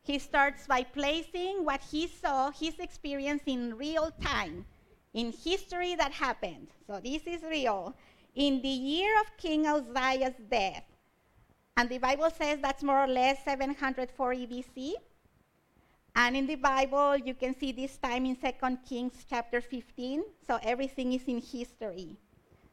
he 0.04 0.18
starts 0.18 0.66
by 0.66 0.82
placing 0.82 1.64
what 1.64 1.80
he 1.80 2.06
saw, 2.06 2.50
his 2.50 2.78
experience 2.78 3.42
in 3.46 3.74
real 3.78 4.10
time, 4.20 4.66
in 5.14 5.32
history 5.32 5.94
that 5.94 6.12
happened. 6.12 6.68
So 6.86 7.00
this 7.02 7.22
is 7.26 7.42
real. 7.42 7.96
In 8.34 8.60
the 8.60 8.68
year 8.68 9.18
of 9.20 9.34
King 9.38 9.66
Uzziah's 9.66 10.34
death, 10.50 10.84
and 11.76 11.88
the 11.88 11.98
Bible 11.98 12.28
says 12.30 12.58
that's 12.60 12.82
more 12.82 13.02
or 13.02 13.08
less 13.08 13.42
740 13.44 14.46
BC. 14.46 14.92
And 16.14 16.36
in 16.36 16.46
the 16.46 16.56
Bible, 16.56 17.16
you 17.16 17.34
can 17.34 17.58
see 17.58 17.72
this 17.72 17.96
time 17.96 18.26
in 18.26 18.36
2 18.36 18.78
Kings 18.86 19.24
chapter 19.28 19.60
15. 19.60 20.22
So 20.46 20.58
everything 20.62 21.14
is 21.14 21.24
in 21.24 21.40
history. 21.40 22.18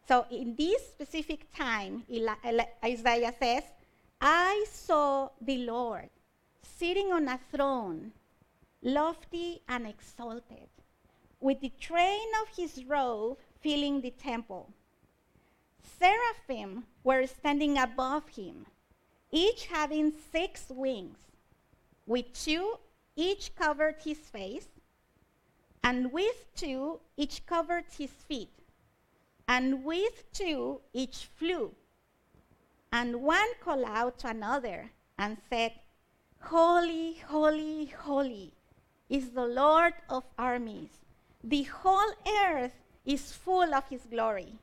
So 0.08 0.26
in 0.30 0.56
this 0.56 0.82
specific 0.92 1.54
time, 1.56 2.04
Isaiah 2.84 3.34
says, 3.40 3.64
I 4.20 4.66
saw 4.70 5.30
the 5.40 5.60
Lord 5.60 6.10
sitting 6.62 7.12
on 7.14 7.28
a 7.28 7.40
throne, 7.52 8.12
lofty 8.82 9.62
and 9.68 9.88
exalted, 9.88 10.70
with 11.40 11.62
the 11.62 11.72
train 11.80 12.28
of 12.42 12.56
his 12.56 12.84
robe 12.86 13.38
filling 13.62 14.02
the 14.02 14.12
temple. 14.12 14.70
Seraphim 16.00 16.86
were 17.04 17.28
standing 17.28 17.78
above 17.78 18.28
him, 18.30 18.66
each 19.32 19.68
having 19.68 20.12
six 20.32 20.66
wings. 20.70 21.18
With 22.06 22.34
two, 22.34 22.80
each 23.16 23.56
covered 23.56 23.96
his 24.04 24.18
face, 24.18 24.68
and 25.84 26.12
with 26.12 26.46
two, 26.56 27.00
each 27.18 27.46
covered 27.46 27.86
his 27.98 28.12
feet, 28.12 28.50
and 29.48 29.84
with 29.84 30.32
two, 30.32 30.82
each 30.94 31.30
flew. 31.36 31.74
And 32.92 33.22
one 33.22 33.48
called 33.64 33.86
out 33.86 34.20
to 34.20 34.28
another 34.30 34.92
and 35.18 35.38
said, 35.50 35.74
Holy, 36.42 37.16
holy, 37.28 37.86
holy 37.86 38.54
is 39.10 39.30
the 39.32 39.46
Lord 39.46 39.94
of 40.10 40.24
armies. 40.38 40.90
The 41.44 41.64
whole 41.64 42.14
earth 42.46 42.74
is 43.06 43.32
full 43.32 43.74
of 43.74 43.88
his 43.90 44.02
glory. 44.10 44.60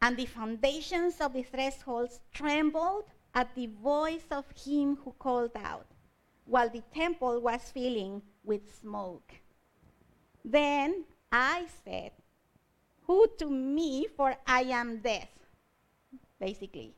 And 0.00 0.16
the 0.16 0.26
foundations 0.26 1.20
of 1.20 1.32
the 1.32 1.42
thresholds 1.42 2.20
trembled 2.32 3.04
at 3.34 3.54
the 3.54 3.66
voice 3.66 4.26
of 4.30 4.44
him 4.56 4.96
who 4.96 5.12
called 5.18 5.50
out, 5.56 5.86
while 6.44 6.68
the 6.68 6.82
temple 6.94 7.40
was 7.40 7.70
filling 7.70 8.22
with 8.44 8.62
smoke. 8.80 9.32
Then 10.44 11.04
I 11.30 11.66
said, 11.84 12.12
Who 13.08 13.26
to 13.38 13.48
me, 13.48 14.06
for 14.06 14.36
I 14.46 14.64
am 14.64 14.98
death? 14.98 15.30
Basically. 16.38 16.94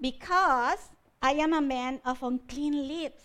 Because 0.00 0.88
I 1.20 1.32
am 1.32 1.52
a 1.52 1.60
man 1.60 2.00
of 2.04 2.22
unclean 2.22 2.86
lips, 2.86 3.24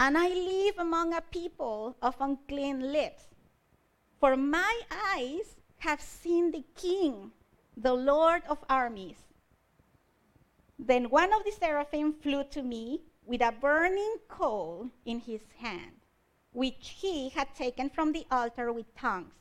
and 0.00 0.16
I 0.16 0.28
live 0.28 0.78
among 0.78 1.12
a 1.12 1.20
people 1.20 1.96
of 2.00 2.16
unclean 2.18 2.92
lips. 2.92 3.24
For 4.18 4.36
my 4.36 4.80
eyes 4.90 5.56
have 5.78 6.00
seen 6.00 6.50
the 6.50 6.64
King, 6.74 7.30
the 7.76 7.92
Lord 7.92 8.42
of 8.48 8.64
armies. 8.70 9.18
Then 10.78 11.10
one 11.10 11.32
of 11.34 11.44
the 11.44 11.52
seraphim 11.52 12.14
flew 12.14 12.44
to 12.44 12.62
me 12.62 13.02
with 13.26 13.42
a 13.42 13.52
burning 13.52 14.16
coal 14.28 14.88
in 15.04 15.20
his 15.20 15.42
hand, 15.58 16.00
which 16.52 16.96
he 17.00 17.28
had 17.28 17.54
taken 17.54 17.90
from 17.90 18.12
the 18.12 18.26
altar 18.30 18.72
with 18.72 18.94
tongues. 18.94 19.34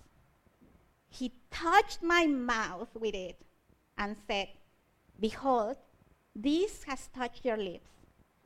He 1.10 1.34
touched 1.50 2.04
my 2.04 2.26
mouth 2.28 2.90
with 2.96 3.16
it 3.16 3.40
and 3.98 4.16
said, 4.28 4.50
Behold, 5.20 5.78
this 6.36 6.84
has 6.84 7.08
touched 7.16 7.46
your 7.46 7.58
lips, 7.58 7.90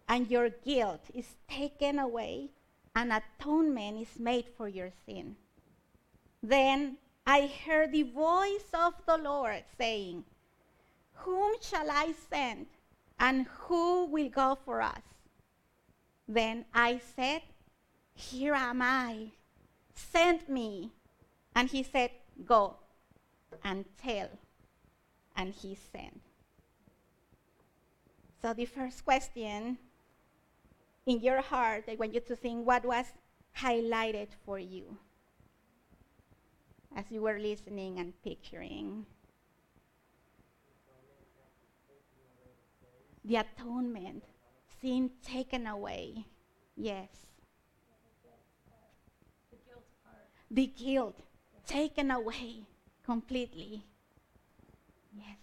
and 0.07 0.29
your 0.29 0.49
guilt 0.49 1.01
is 1.13 1.35
taken 1.47 1.97
away, 1.97 2.51
and 2.95 3.11
atonement 3.11 4.01
is 4.01 4.19
made 4.19 4.45
for 4.55 4.67
your 4.67 4.91
sin. 5.05 5.35
Then 6.43 6.97
I 7.25 7.51
heard 7.65 7.91
the 7.91 8.03
voice 8.03 8.69
of 8.73 8.93
the 9.05 9.17
Lord 9.17 9.63
saying, 9.77 10.23
Whom 11.13 11.53
shall 11.61 11.89
I 11.89 12.13
send, 12.29 12.67
and 13.19 13.45
who 13.47 14.05
will 14.05 14.29
go 14.29 14.57
for 14.63 14.81
us? 14.81 15.01
Then 16.27 16.65
I 16.73 17.01
said, 17.15 17.41
Here 18.13 18.53
am 18.53 18.81
I, 18.81 19.31
send 19.93 20.47
me. 20.47 20.91
And 21.55 21.69
he 21.69 21.83
said, 21.83 22.11
Go 22.45 22.77
and 23.63 23.85
tell. 24.01 24.29
And 25.35 25.53
he 25.53 25.77
sent. 25.91 26.21
So 28.41 28.53
the 28.53 28.65
first 28.65 29.03
question 29.05 29.77
in 31.05 31.19
your 31.21 31.41
heart, 31.41 31.85
I 31.87 31.95
want 31.95 32.13
you 32.13 32.21
to 32.21 32.35
think 32.35 32.65
what 32.65 32.85
was 32.85 33.05
highlighted 33.57 34.27
for 34.45 34.59
you 34.59 34.97
as 36.95 37.05
you 37.09 37.21
were 37.21 37.39
listening 37.39 37.99
and 37.99 38.13
picturing. 38.23 39.05
The 43.25 43.35
atonement, 43.37 44.23
sin 44.81 45.11
taken 45.23 45.67
away. 45.67 46.25
Yes. 46.75 47.09
The 49.51 49.57
guilt 49.67 49.85
part. 50.03 50.27
The 50.49 50.67
guilt 50.67 51.19
taken 51.69 52.09
away 52.09 52.65
completely. 53.05 53.83
Yes. 55.15 55.37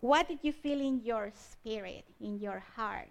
What 0.00 0.28
did 0.28 0.40
you 0.42 0.52
feel 0.52 0.80
in 0.80 1.00
your 1.02 1.32
spirit, 1.32 2.04
in 2.20 2.38
your 2.38 2.62
heart? 2.76 3.08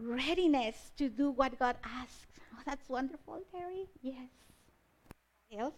Readiness 0.00 0.92
to 0.96 1.10
do 1.10 1.30
what 1.30 1.58
God 1.58 1.76
asks. 1.84 2.40
Oh, 2.54 2.62
that's 2.64 2.88
wonderful, 2.88 3.42
Terry. 3.52 3.84
Yes. 4.00 4.30
Else? 5.52 5.74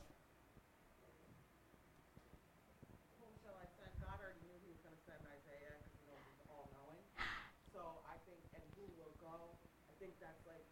Whom 3.19 3.33
shall 3.43 3.57
I 3.59 3.67
send? 3.75 3.91
God 3.99 4.21
already 4.23 4.39
knew 4.47 4.55
he 4.63 4.71
was 4.71 4.79
going 4.87 4.95
to 4.95 5.03
send 5.09 5.19
Isaiah 5.25 5.75
because 5.83 5.95
he 5.99 6.05
knows 6.07 6.23
he's 6.37 6.47
all 6.53 6.69
knowing. 6.77 7.01
So 7.73 7.81
I 8.07 8.15
think, 8.29 8.39
and 8.55 8.63
who 8.77 8.85
will 9.01 9.15
go? 9.25 9.57
I 9.89 9.95
think 9.99 10.15
that's 10.21 10.45
like 10.45 10.69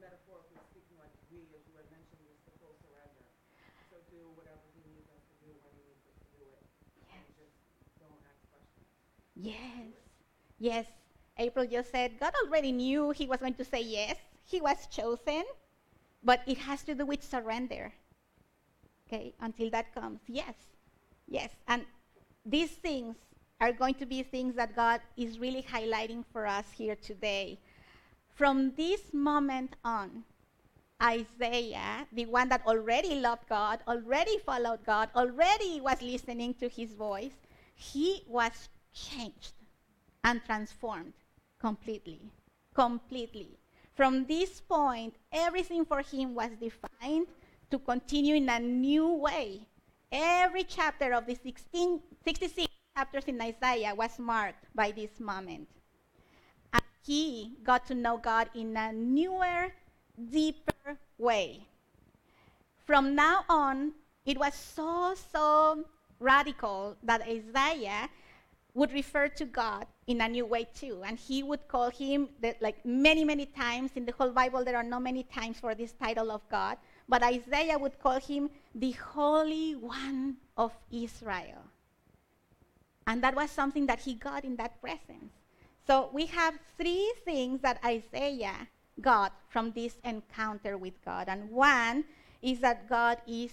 metaphorically 0.00 0.56
speaking, 0.72 0.96
like 0.98 1.12
we, 1.28 1.44
as 1.52 1.62
you 1.68 1.76
had 1.76 1.90
mentioned, 1.92 2.22
is 2.32 2.40
the 2.48 2.54
full 2.62 2.72
surrender. 2.80 3.28
So 3.92 4.00
do 4.08 4.24
whatever 4.38 4.64
he 4.72 4.80
needs 4.88 5.10
us 5.12 5.20
to 5.20 5.34
do 5.44 5.52
when 5.66 5.74
he 5.76 5.84
needs 5.84 6.06
us 6.08 6.16
to 6.16 6.28
do 6.38 6.44
it. 6.48 6.64
And 7.12 7.24
just 7.36 7.60
don't 8.00 8.22
ask 8.24 8.40
questions. 8.48 8.88
Yes. 9.40 9.94
Yes. 10.58 10.86
April 11.38 11.66
just 11.66 11.92
said 11.92 12.18
God 12.18 12.32
already 12.44 12.72
knew 12.72 13.10
he 13.10 13.26
was 13.26 13.38
going 13.38 13.54
to 13.54 13.64
say 13.64 13.80
yes. 13.80 14.16
He 14.44 14.60
was 14.60 14.86
chosen, 14.90 15.44
but 16.24 16.40
it 16.46 16.58
has 16.58 16.82
to 16.84 16.94
do 16.94 17.06
with 17.06 17.22
surrender. 17.22 17.92
Okay, 19.06 19.32
until 19.40 19.70
that 19.70 19.94
comes. 19.94 20.20
Yes. 20.26 20.54
Yes. 21.28 21.50
And 21.68 21.84
these 22.44 22.72
things 22.72 23.16
are 23.60 23.72
going 23.72 23.94
to 23.94 24.06
be 24.06 24.22
things 24.22 24.54
that 24.56 24.74
God 24.74 25.00
is 25.16 25.38
really 25.38 25.62
highlighting 25.62 26.24
for 26.32 26.46
us 26.46 26.66
here 26.72 26.96
today. 26.96 27.58
From 28.34 28.72
this 28.76 29.12
moment 29.12 29.76
on, 29.84 30.24
Isaiah, 31.02 32.06
the 32.12 32.26
one 32.26 32.48
that 32.48 32.66
already 32.66 33.14
loved 33.14 33.48
God, 33.48 33.80
already 33.86 34.38
followed 34.38 34.84
God, 34.84 35.10
already 35.14 35.80
was 35.80 36.02
listening 36.02 36.54
to 36.54 36.68
his 36.68 36.94
voice, 36.94 37.34
he 37.74 38.22
was 38.26 38.68
changed 38.92 39.54
and 40.24 40.42
transformed 40.44 41.14
completely. 41.58 42.20
Completely. 42.74 43.58
From 43.94 44.26
this 44.26 44.60
point, 44.60 45.14
everything 45.32 45.84
for 45.84 46.02
him 46.02 46.34
was 46.34 46.50
defined 46.60 47.26
to 47.70 47.78
continue 47.78 48.36
in 48.36 48.48
a 48.48 48.60
new 48.60 49.12
way. 49.12 49.66
Every 50.12 50.64
chapter 50.64 51.12
of 51.12 51.26
the 51.26 51.34
16, 51.34 52.00
66 52.24 52.68
chapters 52.96 53.24
in 53.24 53.40
Isaiah 53.40 53.94
was 53.94 54.18
marked 54.18 54.64
by 54.74 54.92
this 54.92 55.20
moment. 55.20 55.68
And 56.72 56.82
he 57.04 57.56
got 57.64 57.86
to 57.86 57.94
know 57.94 58.16
God 58.16 58.48
in 58.54 58.76
a 58.76 58.92
newer, 58.92 59.72
deeper 60.30 60.96
way. 61.18 61.66
From 62.86 63.14
now 63.14 63.44
on, 63.48 63.92
it 64.24 64.38
was 64.38 64.54
so, 64.54 65.14
so 65.32 65.84
radical 66.20 66.96
that 67.02 67.22
Isaiah 67.22 68.08
would 68.78 68.92
refer 68.92 69.26
to 69.26 69.44
God 69.44 69.86
in 70.06 70.20
a 70.20 70.28
new 70.28 70.46
way 70.46 70.66
too. 70.72 71.02
And 71.04 71.18
he 71.18 71.42
would 71.42 71.66
call 71.66 71.90
him, 71.90 72.28
the, 72.40 72.54
like 72.60 72.84
many, 72.86 73.24
many 73.24 73.46
times 73.46 73.90
in 73.96 74.06
the 74.06 74.12
whole 74.12 74.30
Bible, 74.30 74.64
there 74.64 74.76
are 74.76 74.84
not 74.84 75.02
many 75.02 75.24
times 75.24 75.58
for 75.58 75.74
this 75.74 75.92
title 75.92 76.30
of 76.30 76.48
God, 76.48 76.78
but 77.08 77.22
Isaiah 77.22 77.76
would 77.76 77.98
call 77.98 78.20
him 78.20 78.50
the 78.74 78.92
Holy 78.92 79.74
One 79.74 80.36
of 80.56 80.72
Israel. 80.92 81.64
And 83.08 83.22
that 83.22 83.34
was 83.34 83.50
something 83.50 83.86
that 83.86 84.00
he 84.00 84.14
got 84.14 84.44
in 84.44 84.54
that 84.56 84.80
presence. 84.80 85.32
So 85.86 86.10
we 86.12 86.26
have 86.26 86.54
three 86.76 87.12
things 87.24 87.60
that 87.62 87.80
Isaiah 87.84 88.68
got 89.00 89.32
from 89.48 89.72
this 89.72 89.96
encounter 90.04 90.78
with 90.78 91.02
God. 91.04 91.28
And 91.28 91.50
one 91.50 92.04
is 92.42 92.60
that 92.60 92.88
God 92.88 93.18
is 93.26 93.50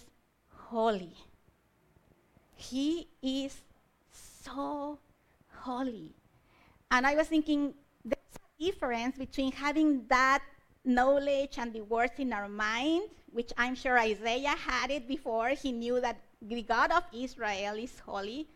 holy. 0.50 1.16
He 2.56 3.08
is 3.24 3.62
so 4.44 5.00
holy. 5.66 6.08
And 6.92 7.02
I 7.12 7.14
was 7.16 7.28
thinking 7.28 7.74
there's 8.04 8.36
a 8.38 8.64
difference 8.64 9.18
between 9.18 9.52
having 9.52 9.90
that 10.08 10.44
knowledge 10.86 11.58
and 11.58 11.74
the 11.74 11.82
words 11.82 12.18
in 12.20 12.32
our 12.32 12.48
mind, 12.48 13.10
which 13.38 13.52
I'm 13.58 13.76
sure 13.76 13.98
Isaiah 13.98 14.56
had 14.72 14.92
it 14.92 15.08
before. 15.08 15.50
He 15.50 15.72
knew 15.72 16.00
that 16.06 16.18
the 16.42 16.62
God 16.62 16.92
of 16.92 17.04
Israel 17.12 17.76
is 17.76 18.00
holy. 18.00 18.48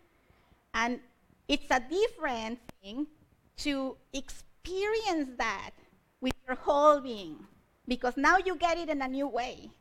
And 0.74 1.00
it's 1.48 1.70
a 1.72 1.82
different 2.00 2.60
thing 2.82 3.08
to 3.66 3.98
experience 4.14 5.30
that 5.38 5.72
with 6.22 6.36
your 6.46 6.56
whole 6.56 7.02
being, 7.02 7.36
because 7.88 8.16
now 8.16 8.38
you 8.38 8.56
get 8.56 8.78
it 8.78 8.90
in 8.90 9.02
a 9.02 9.08
new 9.08 9.28
way. 9.28 9.72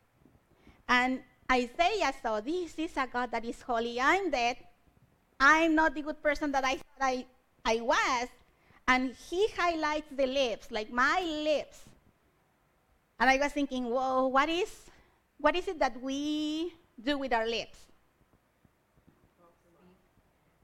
And 0.89 1.21
Isaiah 1.53 2.13
saw 2.23 2.41
this 2.41 2.75
is 2.79 2.97
a 2.97 3.07
God 3.07 3.31
that 3.33 3.45
is 3.45 3.61
holy. 3.61 4.01
I'm 4.01 4.31
dead. 4.31 4.57
I'm 5.41 5.75
not 5.75 5.95
the 5.95 6.03
good 6.03 6.23
person 6.23 6.53
that 6.53 6.65
I 6.65 6.77
thought 6.77 7.01
I, 7.01 7.25
I 7.65 7.81
was. 7.81 8.29
And 8.87 9.15
he 9.29 9.49
highlights 9.57 10.09
the 10.17 10.27
lips, 10.27 10.71
like 10.71 10.91
my 10.91 11.21
lips. 11.21 11.81
And 13.21 13.29
I 13.29 13.37
was 13.37 13.53
thinking, 13.53 13.85
whoa, 13.85 14.27
what 14.27 14.49
is, 14.49 14.71
what 15.39 15.55
is 15.55 15.69
it 15.69 15.79
that 15.79 16.01
we 16.03 16.73
do 17.03 17.19
with 17.19 17.33
our 17.33 17.47
lips? 17.47 17.79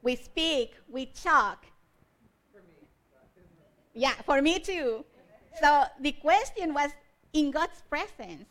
We 0.02 0.16
speak, 0.16 0.74
we 0.88 1.06
talk. 1.06 1.64
Yeah, 3.94 4.14
for 4.26 4.42
me 4.42 4.58
too. 4.58 5.04
So 5.60 5.84
the 6.00 6.12
question 6.12 6.74
was 6.74 6.90
in 7.32 7.50
God's 7.50 7.80
presence, 7.88 8.44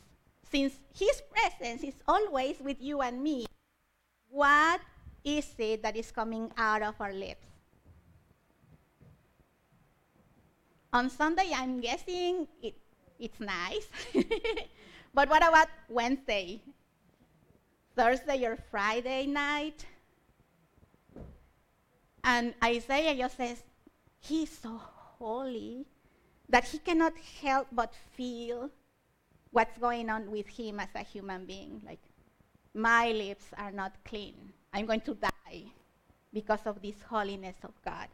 since 0.50 0.74
His 0.96 1.22
presence 1.32 1.84
is 1.84 1.96
always 2.08 2.60
with 2.60 2.78
you 2.80 3.02
and 3.02 3.22
me, 3.22 3.46
what 4.30 4.82
is 5.24 5.48
it 5.58 5.84
that 5.84 5.96
is 5.96 6.12
coming 6.12 6.52
out 6.58 6.82
of 6.82 6.96
our 7.00 7.14
lips? 7.14 7.48
On 10.92 11.10
Sunday, 11.10 11.52
I'm 11.56 11.80
guessing 11.80 12.48
it, 12.62 12.76
it's 13.20 13.40
nice. 13.40 13.88
but 15.14 15.30
what 15.30 15.42
about 15.42 15.68
Wednesday? 15.90 16.62
Thursday 17.96 18.46
or 18.46 18.58
Friday 18.70 19.26
night? 19.26 19.86
And 22.24 22.54
Isaiah 22.64 23.16
just 23.16 23.38
says, 23.38 23.64
He's 24.20 24.50
so 24.50 24.80
holy 25.18 25.86
that 26.48 26.66
he 26.66 26.78
cannot 26.78 27.14
help 27.42 27.68
but 27.72 27.94
feel 28.16 28.70
what's 29.52 29.78
going 29.78 30.10
on 30.10 30.32
with 30.32 30.48
him 30.48 30.80
as 30.80 30.90
a 30.96 31.04
human 31.04 31.46
being. 31.46 31.82
Like, 31.86 32.00
my 32.74 33.12
lips 33.12 33.46
are 33.58 33.72
not 33.72 33.94
clean. 34.06 34.54
I'm 34.74 34.86
going 34.86 35.02
to 35.02 35.14
die 35.16 35.64
because 36.34 36.66
of 36.66 36.82
this 36.82 36.96
holiness 37.08 37.56
of 37.64 37.72
God. 37.86 38.08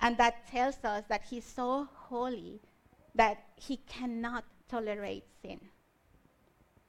And 0.00 0.16
that 0.18 0.46
tells 0.48 0.76
us 0.84 1.04
that 1.08 1.22
he's 1.28 1.44
so 1.44 1.88
holy 1.92 2.60
that 3.14 3.44
he 3.56 3.78
cannot 3.88 4.44
tolerate 4.68 5.24
sin. 5.42 5.60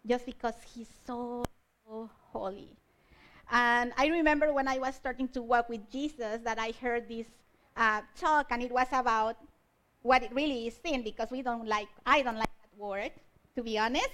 Just 0.05 0.25
because 0.25 0.53
he's 0.73 0.89
so, 1.05 1.43
so 1.85 2.09
holy. 2.31 2.69
And 3.51 3.93
I 3.97 4.07
remember 4.07 4.53
when 4.53 4.67
I 4.67 4.77
was 4.77 4.95
starting 4.95 5.27
to 5.29 5.41
walk 5.41 5.69
with 5.69 5.89
Jesus 5.91 6.41
that 6.43 6.59
I 6.59 6.73
heard 6.81 7.07
this 7.07 7.27
uh, 7.77 8.01
talk, 8.19 8.47
and 8.51 8.61
it 8.61 8.71
was 8.71 8.87
about 8.91 9.37
what 10.01 10.23
it 10.23 10.31
really 10.33 10.67
is 10.67 10.75
sin 10.83 11.03
because 11.03 11.31
we 11.31 11.41
don't 11.41 11.67
like, 11.67 11.87
I 12.05 12.21
don't 12.21 12.37
like 12.37 12.49
that 12.61 12.77
word, 12.77 13.11
to 13.55 13.63
be 13.63 13.77
honest. 13.77 14.09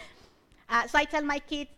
uh, 0.68 0.86
so 0.86 0.98
I 0.98 1.04
tell 1.04 1.22
my 1.22 1.38
kids, 1.38 1.70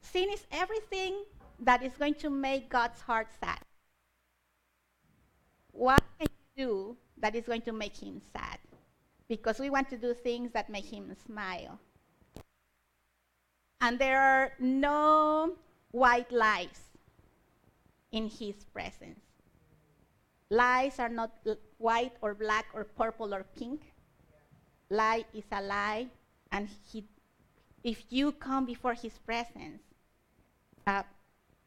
sin 0.00 0.28
is 0.30 0.44
everything 0.50 1.24
that 1.64 1.82
is 1.82 1.92
going 1.94 2.14
to 2.14 2.30
make 2.30 2.68
God's 2.68 3.00
heart 3.00 3.28
sad. 3.40 3.60
What 5.72 6.02
can 6.18 6.28
you 6.56 6.64
do 6.64 6.96
that 7.18 7.34
is 7.34 7.46
going 7.46 7.62
to 7.62 7.72
make 7.72 7.96
him 7.96 8.20
sad? 8.32 8.58
Because 9.28 9.58
we 9.58 9.70
want 9.70 9.88
to 9.90 9.96
do 9.96 10.12
things 10.12 10.52
that 10.52 10.68
make 10.68 10.84
him 10.84 11.14
smile. 11.24 11.78
And 13.80 13.98
there 13.98 14.20
are 14.20 14.52
no 14.58 15.56
white 15.92 16.30
lies 16.30 16.90
in 18.10 18.28
his 18.28 18.64
presence. 18.72 19.20
Lies 20.50 20.98
are 20.98 21.08
not 21.08 21.32
l- 21.46 21.56
white 21.78 22.12
or 22.20 22.34
black 22.34 22.66
or 22.74 22.84
purple 22.84 23.34
or 23.34 23.44
pink. 23.56 23.92
Lie 24.90 25.24
is 25.32 25.44
a 25.50 25.62
lie, 25.62 26.08
and 26.50 26.68
he, 26.92 27.04
if 27.82 28.04
you 28.10 28.32
come 28.32 28.66
before 28.66 28.92
his 28.92 29.16
presence, 29.24 29.80
uh, 30.86 31.02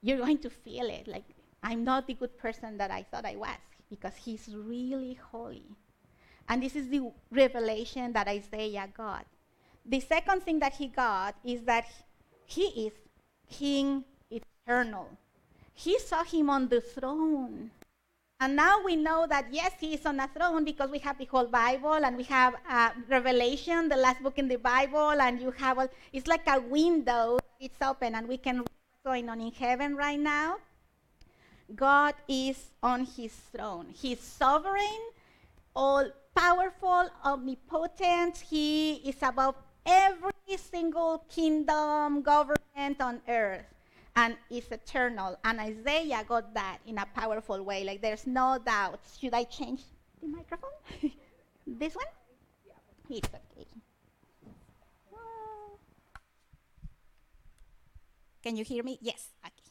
you're 0.06 0.20
going 0.20 0.38
to 0.38 0.50
feel 0.52 0.88
it. 0.88 1.08
Like, 1.08 1.24
I'm 1.64 1.84
not 1.84 2.06
the 2.06 2.14
good 2.14 2.38
person 2.38 2.78
that 2.78 2.92
I 2.92 3.02
thought 3.02 3.26
I 3.26 3.36
was, 3.36 3.58
because 3.90 4.14
he's 4.16 4.48
really 4.54 5.18
holy. 5.32 5.66
And 6.48 6.62
this 6.62 6.76
is 6.76 6.90
the 6.90 7.12
revelation 7.32 8.14
that 8.14 8.28
Isaiah 8.28 8.88
got. 8.96 9.26
The 9.84 10.00
second 10.00 10.44
thing 10.44 10.60
that 10.60 10.76
he 10.76 10.88
got 10.88 11.36
is 11.44 11.62
that 11.64 11.88
he 12.46 12.66
is 12.86 12.94
King 13.50 14.04
eternal. 14.30 15.10
He 15.74 15.98
saw 15.98 16.24
him 16.24 16.52
on 16.52 16.68
the 16.68 16.82
throne. 16.82 17.72
And 18.40 18.56
now 18.56 18.84
we 18.86 18.96
know 18.96 19.26
that, 19.28 19.48
yes, 19.52 19.72
he 19.80 19.96
is 19.96 20.06
on 20.06 20.20
a 20.20 20.28
throne 20.28 20.66
because 20.66 20.92
we 20.92 21.00
have 21.00 21.18
the 21.18 21.26
whole 21.26 21.48
Bible 21.48 22.06
and 22.06 22.16
we 22.16 22.24
have 22.26 22.54
uh, 22.70 22.92
Revelation, 23.10 23.90
the 23.90 23.96
last 23.96 24.22
book 24.22 24.38
in 24.38 24.48
the 24.48 24.58
Bible, 24.58 25.20
and 25.20 25.42
you 25.42 25.52
have, 25.52 25.90
it's 26.14 26.28
like 26.28 26.46
a 26.48 26.60
window, 26.60 27.40
it's 27.60 27.82
open, 27.82 28.14
and 28.14 28.28
we 28.28 28.38
can 28.38 28.64
going 29.06 29.30
on 29.30 29.40
in 29.40 29.52
heaven 29.52 29.96
right 29.96 30.20
now. 30.20 30.58
God 31.76 32.16
is 32.28 32.72
on 32.82 33.06
his 33.06 33.32
throne. 33.52 33.86
He's 33.94 34.20
sovereign, 34.20 35.00
all 35.76 36.10
powerful, 36.36 37.10
omnipotent. 37.24 38.38
He 38.38 38.96
is 39.08 39.18
above 39.22 39.56
every 39.86 40.58
single 40.58 41.24
kingdom, 41.30 42.24
government 42.24 43.00
on 43.00 43.22
earth 43.28 43.66
and 44.16 44.36
is 44.50 44.66
eternal. 44.72 45.38
And 45.44 45.60
Isaiah 45.60 46.24
got 46.28 46.52
that 46.56 46.80
in 46.88 46.98
a 46.98 47.06
powerful 47.06 47.62
way. 47.62 47.84
Like 47.84 48.02
there's 48.02 48.26
no 48.26 48.58
doubt. 48.66 49.02
Should 49.20 49.36
I 49.36 49.44
change 49.44 49.82
the 50.20 50.30
microphone? 50.30 50.72
this 51.68 51.96
one? 51.96 52.06
It's 53.12 53.30
okay. 53.30 53.68
Can 58.46 58.56
you 58.56 58.64
hear 58.64 58.84
me? 58.84 59.00
Yes. 59.02 59.30
Okay. 59.44 59.66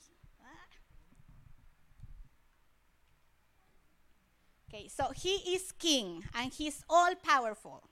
Okay, 4.69 4.89
so 4.89 5.13
he 5.15 5.55
is 5.55 5.71
king 5.71 6.25
and 6.35 6.53
he's 6.53 6.83
all 6.91 7.15
powerful. 7.15 7.85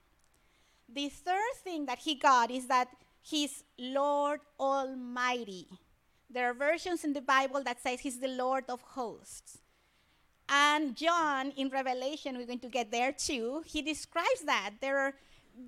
The 0.88 1.08
third 1.08 1.54
thing 1.62 1.86
that 1.86 2.00
he 2.00 2.16
got 2.16 2.50
is 2.50 2.66
that 2.66 2.88
he's 3.20 3.62
Lord 3.78 4.40
Almighty. 4.58 5.68
There 6.28 6.50
are 6.50 6.54
versions 6.54 7.04
in 7.04 7.12
the 7.12 7.20
Bible 7.20 7.62
that 7.62 7.80
says 7.80 8.00
he's 8.00 8.18
the 8.18 8.26
Lord 8.26 8.64
of 8.68 8.80
hosts. 8.80 9.58
And 10.48 10.96
John 10.96 11.52
in 11.56 11.68
Revelation, 11.68 12.36
we're 12.36 12.46
going 12.46 12.58
to 12.58 12.68
get 12.68 12.90
there 12.90 13.12
too, 13.12 13.62
he 13.64 13.82
describes 13.82 14.42
that. 14.46 14.70
There 14.80 14.98
are 14.98 15.14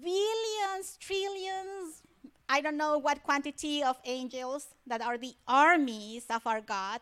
billions, 0.02 0.96
trillions, 0.98 2.02
I 2.48 2.60
don't 2.60 2.76
know 2.76 2.98
what 2.98 3.22
quantity 3.22 3.82
of 3.82 3.96
angels 4.04 4.68
that 4.86 5.00
are 5.00 5.16
the 5.18 5.34
armies 5.48 6.26
of 6.30 6.46
our 6.46 6.60
God, 6.60 7.00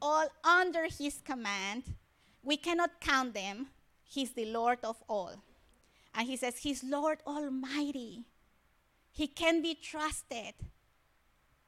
all 0.00 0.28
under 0.44 0.84
his 0.84 1.20
command. 1.24 1.84
we 2.42 2.58
cannot 2.58 3.00
count 3.00 3.32
them. 3.32 3.68
He's 4.04 4.32
the 4.32 4.44
Lord 4.44 4.78
of 4.84 5.02
all. 5.08 5.36
And 6.14 6.28
he 6.28 6.36
says, 6.36 6.58
He's 6.58 6.84
Lord 6.84 7.18
Almighty. 7.26 8.24
He 9.10 9.26
can 9.26 9.62
be 9.62 9.74
trusted. 9.74 10.54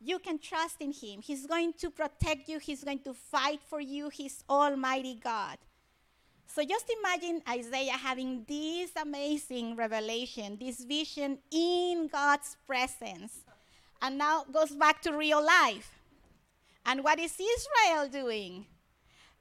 You 0.00 0.18
can 0.18 0.38
trust 0.38 0.76
in 0.80 0.92
Him. 0.92 1.22
He's 1.22 1.46
going 1.46 1.72
to 1.74 1.90
protect 1.90 2.48
you, 2.48 2.58
He's 2.58 2.84
going 2.84 3.00
to 3.00 3.14
fight 3.14 3.60
for 3.68 3.80
you. 3.80 4.08
He's 4.10 4.44
Almighty 4.48 5.18
God. 5.22 5.58
So 6.46 6.64
just 6.64 6.90
imagine 7.00 7.42
Isaiah 7.48 7.92
having 7.92 8.44
this 8.48 8.90
amazing 9.00 9.76
revelation, 9.76 10.56
this 10.58 10.84
vision 10.84 11.38
in 11.50 12.08
God's 12.10 12.56
presence. 12.66 13.40
And 14.00 14.18
now 14.18 14.44
goes 14.52 14.70
back 14.70 15.02
to 15.02 15.12
real 15.12 15.44
life. 15.44 15.90
And 16.84 17.02
what 17.02 17.18
is 17.18 17.32
Israel 17.32 18.08
doing? 18.08 18.66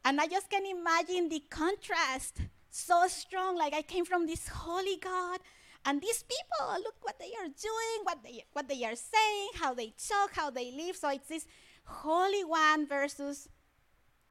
And 0.03 0.19
I 0.19 0.27
just 0.27 0.49
can 0.49 0.65
imagine 0.65 1.29
the 1.29 1.43
contrast 1.49 2.41
so 2.69 3.07
strong. 3.07 3.57
Like 3.57 3.73
I 3.73 3.81
came 3.81 4.05
from 4.05 4.27
this 4.27 4.47
holy 4.47 4.97
God, 4.97 5.39
and 5.85 6.01
these 6.01 6.23
people, 6.23 6.83
look 6.83 6.95
what 7.01 7.19
they 7.19 7.31
are 7.39 7.47
doing, 7.47 8.03
what 8.03 8.23
they, 8.23 8.43
what 8.53 8.67
they 8.67 8.83
are 8.85 8.95
saying, 8.95 9.49
how 9.55 9.73
they 9.75 9.93
talk, 10.09 10.31
how 10.33 10.49
they 10.49 10.71
live. 10.71 10.95
So 10.95 11.09
it's 11.09 11.29
this 11.29 11.45
holy 11.85 12.43
one 12.43 12.87
versus 12.87 13.47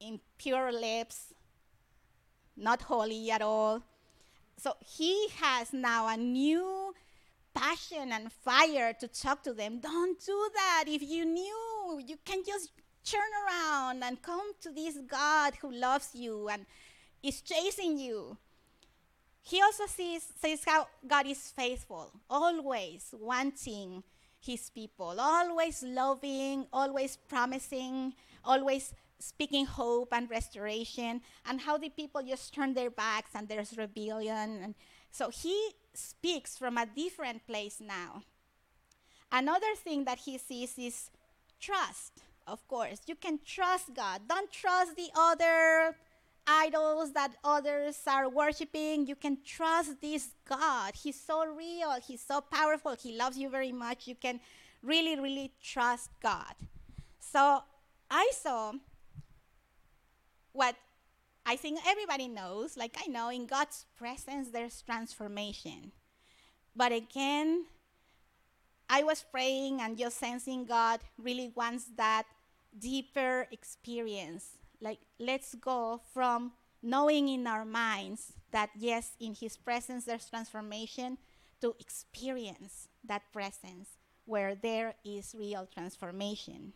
impure 0.01 0.73
lips, 0.73 1.33
not 2.55 2.83
holy 2.83 3.31
at 3.31 3.41
all. 3.41 3.83
So 4.57 4.73
he 4.79 5.27
has 5.41 5.73
now 5.73 6.07
a 6.07 6.17
new 6.17 6.93
passion 7.53 8.11
and 8.11 8.31
fire 8.31 8.93
to 8.99 9.07
talk 9.07 9.43
to 9.43 9.53
them. 9.53 9.79
Don't 9.79 10.19
do 10.19 10.49
that. 10.55 10.85
If 10.87 11.01
you 11.01 11.25
knew, 11.25 12.01
you 12.05 12.17
can 12.25 12.43
just 12.45 12.71
turn 13.03 13.21
around 13.45 14.03
and 14.03 14.21
come 14.21 14.51
to 14.61 14.71
this 14.71 14.97
God 15.07 15.55
who 15.61 15.71
loves 15.71 16.09
you 16.13 16.49
and 16.49 16.65
is 17.21 17.41
chasing 17.41 17.97
you. 17.97 18.37
He 19.41 19.61
also 19.61 19.85
sees, 19.85 20.23
says 20.41 20.63
how 20.65 20.87
God 21.05 21.27
is 21.27 21.51
faithful, 21.55 22.11
always 22.29 23.13
wanting 23.13 24.03
his 24.39 24.69
people, 24.69 25.15
always 25.19 25.83
loving, 25.83 26.65
always 26.73 27.15
promising, 27.15 28.13
always 28.43 28.93
speaking 29.19 29.65
hope 29.65 30.09
and 30.11 30.29
restoration, 30.29 31.21
and 31.45 31.61
how 31.61 31.77
the 31.77 31.89
people 31.89 32.21
just 32.21 32.53
turn 32.53 32.73
their 32.73 32.89
backs 32.89 33.31
and 33.33 33.47
there's 33.47 33.77
rebellion. 33.77 34.59
And 34.63 34.75
so 35.11 35.29
he 35.29 35.71
speaks 35.93 36.57
from 36.57 36.77
a 36.77 36.85
different 36.85 37.45
place 37.47 37.81
now. 37.81 38.23
Another 39.31 39.75
thing 39.75 40.05
that 40.05 40.19
he 40.19 40.37
sees 40.37 40.77
is 40.77 41.09
trust, 41.59 42.23
of 42.47 42.67
course. 42.67 43.01
You 43.07 43.15
can 43.15 43.39
trust 43.45 43.93
God. 43.93 44.21
Don't 44.27 44.51
trust 44.51 44.95
the 44.95 45.09
other 45.15 45.95
idols 46.47 47.13
that 47.13 47.35
others 47.43 47.99
are 48.07 48.29
worshiping. 48.29 49.07
You 49.07 49.15
can 49.15 49.37
trust 49.43 50.01
this 50.01 50.29
God. 50.47 50.93
He's 50.95 51.19
so 51.19 51.45
real, 51.45 51.95
He's 52.05 52.21
so 52.21 52.41
powerful, 52.41 52.95
He 52.99 53.17
loves 53.17 53.37
you 53.37 53.49
very 53.49 53.71
much. 53.71 54.07
You 54.07 54.15
can 54.15 54.39
really, 54.83 55.19
really 55.19 55.51
trust 55.61 56.11
God. 56.21 56.53
So 57.19 57.63
I 58.09 58.31
saw 58.33 58.73
what 60.55 60.75
I 61.45 61.55
think 61.57 61.79
everybody 61.85 62.27
knows, 62.27 62.75
like 62.75 62.97
I 63.03 63.07
know, 63.07 63.29
in 63.29 63.45
God's 63.45 63.85
presence 63.97 64.49
there's 64.49 64.81
transformation. 64.81 65.91
But 66.75 66.91
again, 66.91 67.65
I 68.89 69.03
was 69.03 69.23
praying 69.31 69.81
and 69.81 69.97
just 69.97 70.17
sensing 70.17 70.65
God 70.65 70.99
really 71.17 71.51
wants 71.55 71.85
that 71.97 72.25
deeper 72.77 73.47
experience 73.51 74.57
like 74.81 74.99
let's 75.19 75.55
go 75.55 76.01
from 76.13 76.51
knowing 76.83 77.29
in 77.29 77.47
our 77.47 77.65
minds 77.65 78.33
that 78.51 78.69
yes 78.77 79.13
in 79.19 79.33
his 79.33 79.57
presence 79.57 80.05
there's 80.05 80.29
transformation 80.29 81.17
to 81.61 81.73
experience 81.79 82.87
that 83.03 83.21
presence 83.31 83.97
where 84.25 84.55
there 84.55 84.93
is 85.03 85.35
real 85.37 85.67
transformation 85.73 86.73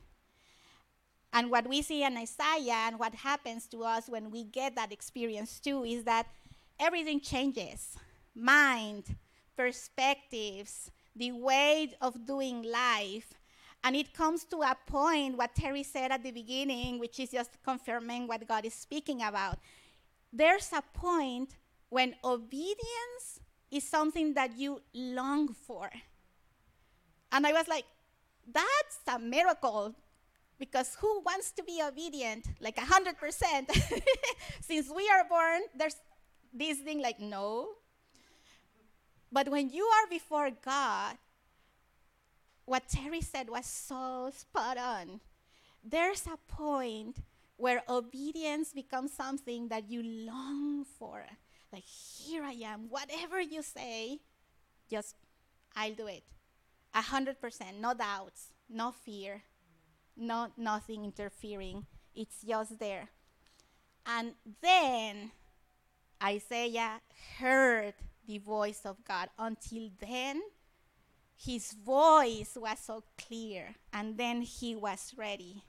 and 1.33 1.51
what 1.51 1.67
we 1.67 1.81
see 1.81 2.03
in 2.03 2.17
isaiah 2.17 2.87
and 2.87 2.99
what 2.99 3.13
happens 3.13 3.67
to 3.67 3.83
us 3.83 4.09
when 4.09 4.31
we 4.31 4.43
get 4.43 4.75
that 4.75 4.91
experience 4.91 5.59
too 5.59 5.83
is 5.83 6.03
that 6.03 6.27
everything 6.79 7.19
changes 7.19 7.95
mind 8.35 9.15
perspectives 9.55 10.91
the 11.15 11.31
way 11.31 11.93
of 12.01 12.25
doing 12.25 12.63
life 12.63 13.33
and 13.83 13.95
it 13.95 14.13
comes 14.13 14.43
to 14.45 14.57
a 14.57 14.75
point, 14.87 15.37
what 15.37 15.55
Terry 15.55 15.83
said 15.83 16.11
at 16.11 16.23
the 16.23 16.31
beginning, 16.31 16.99
which 16.99 17.19
is 17.19 17.31
just 17.31 17.51
confirming 17.63 18.27
what 18.27 18.45
God 18.47 18.65
is 18.65 18.73
speaking 18.73 19.21
about. 19.21 19.57
There's 20.33 20.71
a 20.73 20.83
point 20.93 21.55
when 21.87 22.15
obedience 22.23 23.39
is 23.71 23.83
something 23.83 24.33
that 24.33 24.57
you 24.57 24.81
long 24.93 25.53
for. 25.53 25.89
And 27.31 27.47
I 27.47 27.53
was 27.53 27.67
like, 27.67 27.85
that's 28.51 28.99
a 29.07 29.17
miracle 29.17 29.95
because 30.59 30.95
who 30.99 31.21
wants 31.21 31.51
to 31.51 31.63
be 31.63 31.81
obedient 31.81 32.45
like 32.59 32.75
100% 32.75 33.15
since 34.61 34.91
we 34.93 35.09
are 35.09 35.23
born 35.27 35.61
there's 35.75 35.95
this 36.53 36.79
thing 36.79 37.01
like 37.01 37.19
no 37.19 37.69
but 39.31 39.49
when 39.49 39.69
you 39.69 39.85
are 39.85 40.07
before 40.09 40.49
god 40.63 41.15
what 42.69 42.87
Terry 42.87 43.21
said 43.21 43.49
was 43.49 43.65
so 43.65 44.29
spot 44.31 44.77
on. 44.77 45.21
There's 45.83 46.27
a 46.27 46.37
point 46.53 47.17
where 47.57 47.81
obedience 47.89 48.73
becomes 48.73 49.11
something 49.11 49.69
that 49.69 49.89
you 49.89 50.03
long 50.03 50.85
for. 50.85 51.25
Like, 51.73 51.85
here 51.85 52.43
I 52.43 52.53
am, 52.63 52.85
whatever 52.89 53.41
you 53.41 53.63
say, 53.63 54.19
just 54.87 55.15
I'll 55.75 55.95
do 55.95 56.05
it. 56.05 56.23
A 56.93 57.01
hundred 57.01 57.41
percent, 57.41 57.81
no 57.81 57.95
doubts, 57.95 58.51
no 58.69 58.91
fear, 58.91 59.41
no 60.19 60.47
nothing 60.57 61.05
interfering. 61.05 61.85
It's 62.13 62.41
just 62.41 62.79
there. 62.79 63.09
And 64.05 64.33
then 64.61 65.31
Isaiah 66.21 67.01
heard 67.39 67.93
the 68.27 68.37
voice 68.39 68.81
of 68.85 69.03
God. 69.05 69.29
Until 69.37 69.89
then, 69.99 70.41
his 71.35 71.71
voice 71.73 72.57
was 72.59 72.79
so 72.79 73.03
clear, 73.17 73.75
and 73.93 74.17
then 74.17 74.41
he 74.41 74.75
was 74.75 75.13
ready. 75.15 75.63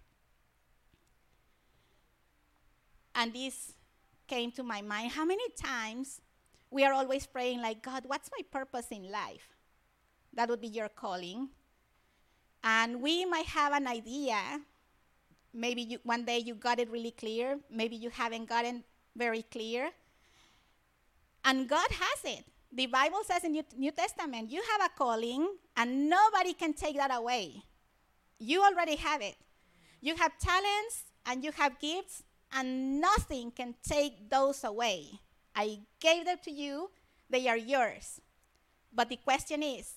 And 3.14 3.32
this 3.32 3.74
came 4.26 4.50
to 4.52 4.62
my 4.62 4.82
mind. 4.82 5.12
How 5.12 5.24
many 5.24 5.48
times 5.50 6.20
we 6.70 6.84
are 6.84 6.92
always 6.92 7.26
praying, 7.26 7.60
like, 7.60 7.82
God, 7.82 8.04
what's 8.06 8.30
my 8.36 8.44
purpose 8.50 8.86
in 8.90 9.10
life? 9.10 9.48
That 10.32 10.48
would 10.48 10.60
be 10.60 10.68
your 10.68 10.88
calling. 10.88 11.50
And 12.62 13.00
we 13.00 13.24
might 13.24 13.46
have 13.46 13.72
an 13.72 13.86
idea. 13.86 14.36
Maybe 15.52 15.82
you, 15.82 15.98
one 16.04 16.24
day 16.24 16.38
you 16.38 16.54
got 16.54 16.78
it 16.78 16.90
really 16.90 17.10
clear. 17.10 17.58
Maybe 17.70 17.96
you 17.96 18.10
haven't 18.10 18.48
gotten 18.48 18.84
very 19.16 19.42
clear. 19.42 19.90
And 21.44 21.68
God 21.68 21.88
has 21.90 22.36
it. 22.36 22.44
The 22.72 22.86
Bible 22.86 23.20
says 23.26 23.42
in 23.44 23.52
New, 23.52 23.64
New 23.76 23.90
Testament, 23.90 24.50
you 24.50 24.62
have 24.70 24.82
a 24.82 24.96
calling 24.96 25.48
and 25.76 26.08
nobody 26.08 26.52
can 26.52 26.74
take 26.74 26.96
that 26.96 27.14
away. 27.14 27.62
You 28.38 28.62
already 28.62 28.96
have 28.96 29.22
it. 29.22 29.34
You 30.00 30.14
have 30.16 30.38
talents 30.38 31.04
and 31.26 31.44
you 31.44 31.52
have 31.52 31.78
gifts, 31.78 32.22
and 32.52 33.00
nothing 33.00 33.50
can 33.50 33.74
take 33.86 34.28
those 34.30 34.64
away. 34.64 35.20
I 35.54 35.80
gave 36.00 36.24
them 36.24 36.38
to 36.44 36.50
you, 36.50 36.90
they 37.28 37.48
are 37.48 37.56
yours. 37.56 38.20
But 38.92 39.08
the 39.08 39.16
question 39.16 39.62
is 39.62 39.94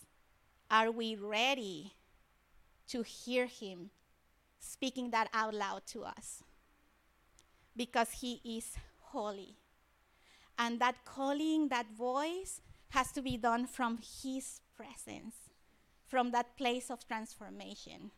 are 0.69 0.91
we 0.91 1.15
ready 1.15 1.93
to 2.89 3.01
hear 3.01 3.45
Him 3.45 3.89
speaking 4.59 5.11
that 5.11 5.29
out 5.33 5.53
loud 5.53 5.85
to 5.87 6.03
us? 6.03 6.43
Because 7.75 8.11
He 8.21 8.41
is 8.43 8.75
holy. 8.99 9.55
And 10.57 10.79
that 10.79 11.03
calling, 11.05 11.69
that 11.69 11.87
voice, 11.97 12.61
has 12.89 13.11
to 13.13 13.21
be 13.21 13.37
done 13.37 13.65
from 13.65 13.99
His 14.23 14.61
presence, 14.75 15.35
from 16.05 16.31
that 16.31 16.55
place 16.57 16.91
of 16.91 17.07
transformation. 17.07 18.11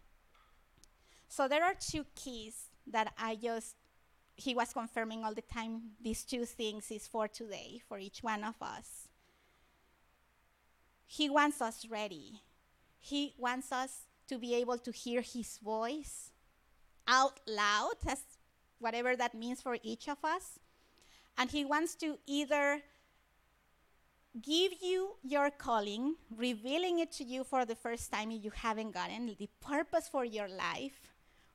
So 1.28 1.48
there 1.48 1.64
are 1.64 1.76
two 1.80 2.06
keys 2.16 2.70
that 2.88 3.14
I 3.18 3.36
just, 3.36 3.76
he 4.36 4.54
was 4.54 4.74
confirming 4.74 5.24
all 5.24 5.34
the 5.34 5.42
time. 5.42 5.82
These 6.02 6.24
two 6.24 6.46
things 6.46 6.92
is 6.92 7.08
for 7.08 7.28
today, 7.28 7.82
for 7.88 7.98
each 7.98 8.22
one 8.22 8.44
of 8.44 8.56
us. 8.62 9.08
He 11.06 11.30
wants 11.30 11.62
us 11.62 11.86
ready. 11.90 12.42
He 13.00 13.34
wants 13.38 13.72
us 13.72 14.08
to 14.28 14.38
be 14.38 14.56
able 14.56 14.78
to 14.78 14.92
hear 14.92 15.22
his 15.22 15.58
voice 15.58 16.32
out 17.08 17.40
loud, 17.48 17.96
as 18.08 18.22
whatever 18.80 19.16
that 19.16 19.34
means 19.34 19.62
for 19.62 19.78
each 19.84 20.08
of 20.08 20.18
us. 20.24 20.60
And 21.38 21.50
He 21.50 21.66
wants 21.66 21.96
to 21.96 22.18
either 22.26 22.82
give 24.42 24.74
you 24.82 25.16
your 25.24 25.50
calling, 25.50 26.16
revealing 26.36 27.00
it 27.00 27.12
to 27.14 27.24
you 27.24 27.44
for 27.44 27.66
the 27.66 27.76
first 27.76 28.12
time 28.12 28.32
if 28.32 28.44
you 28.44 28.52
haven't 28.52 28.92
gotten 28.92 29.28
the 29.28 29.50
purpose 29.62 30.08
for 30.10 30.26
your 30.26 30.48
life, 30.48 31.14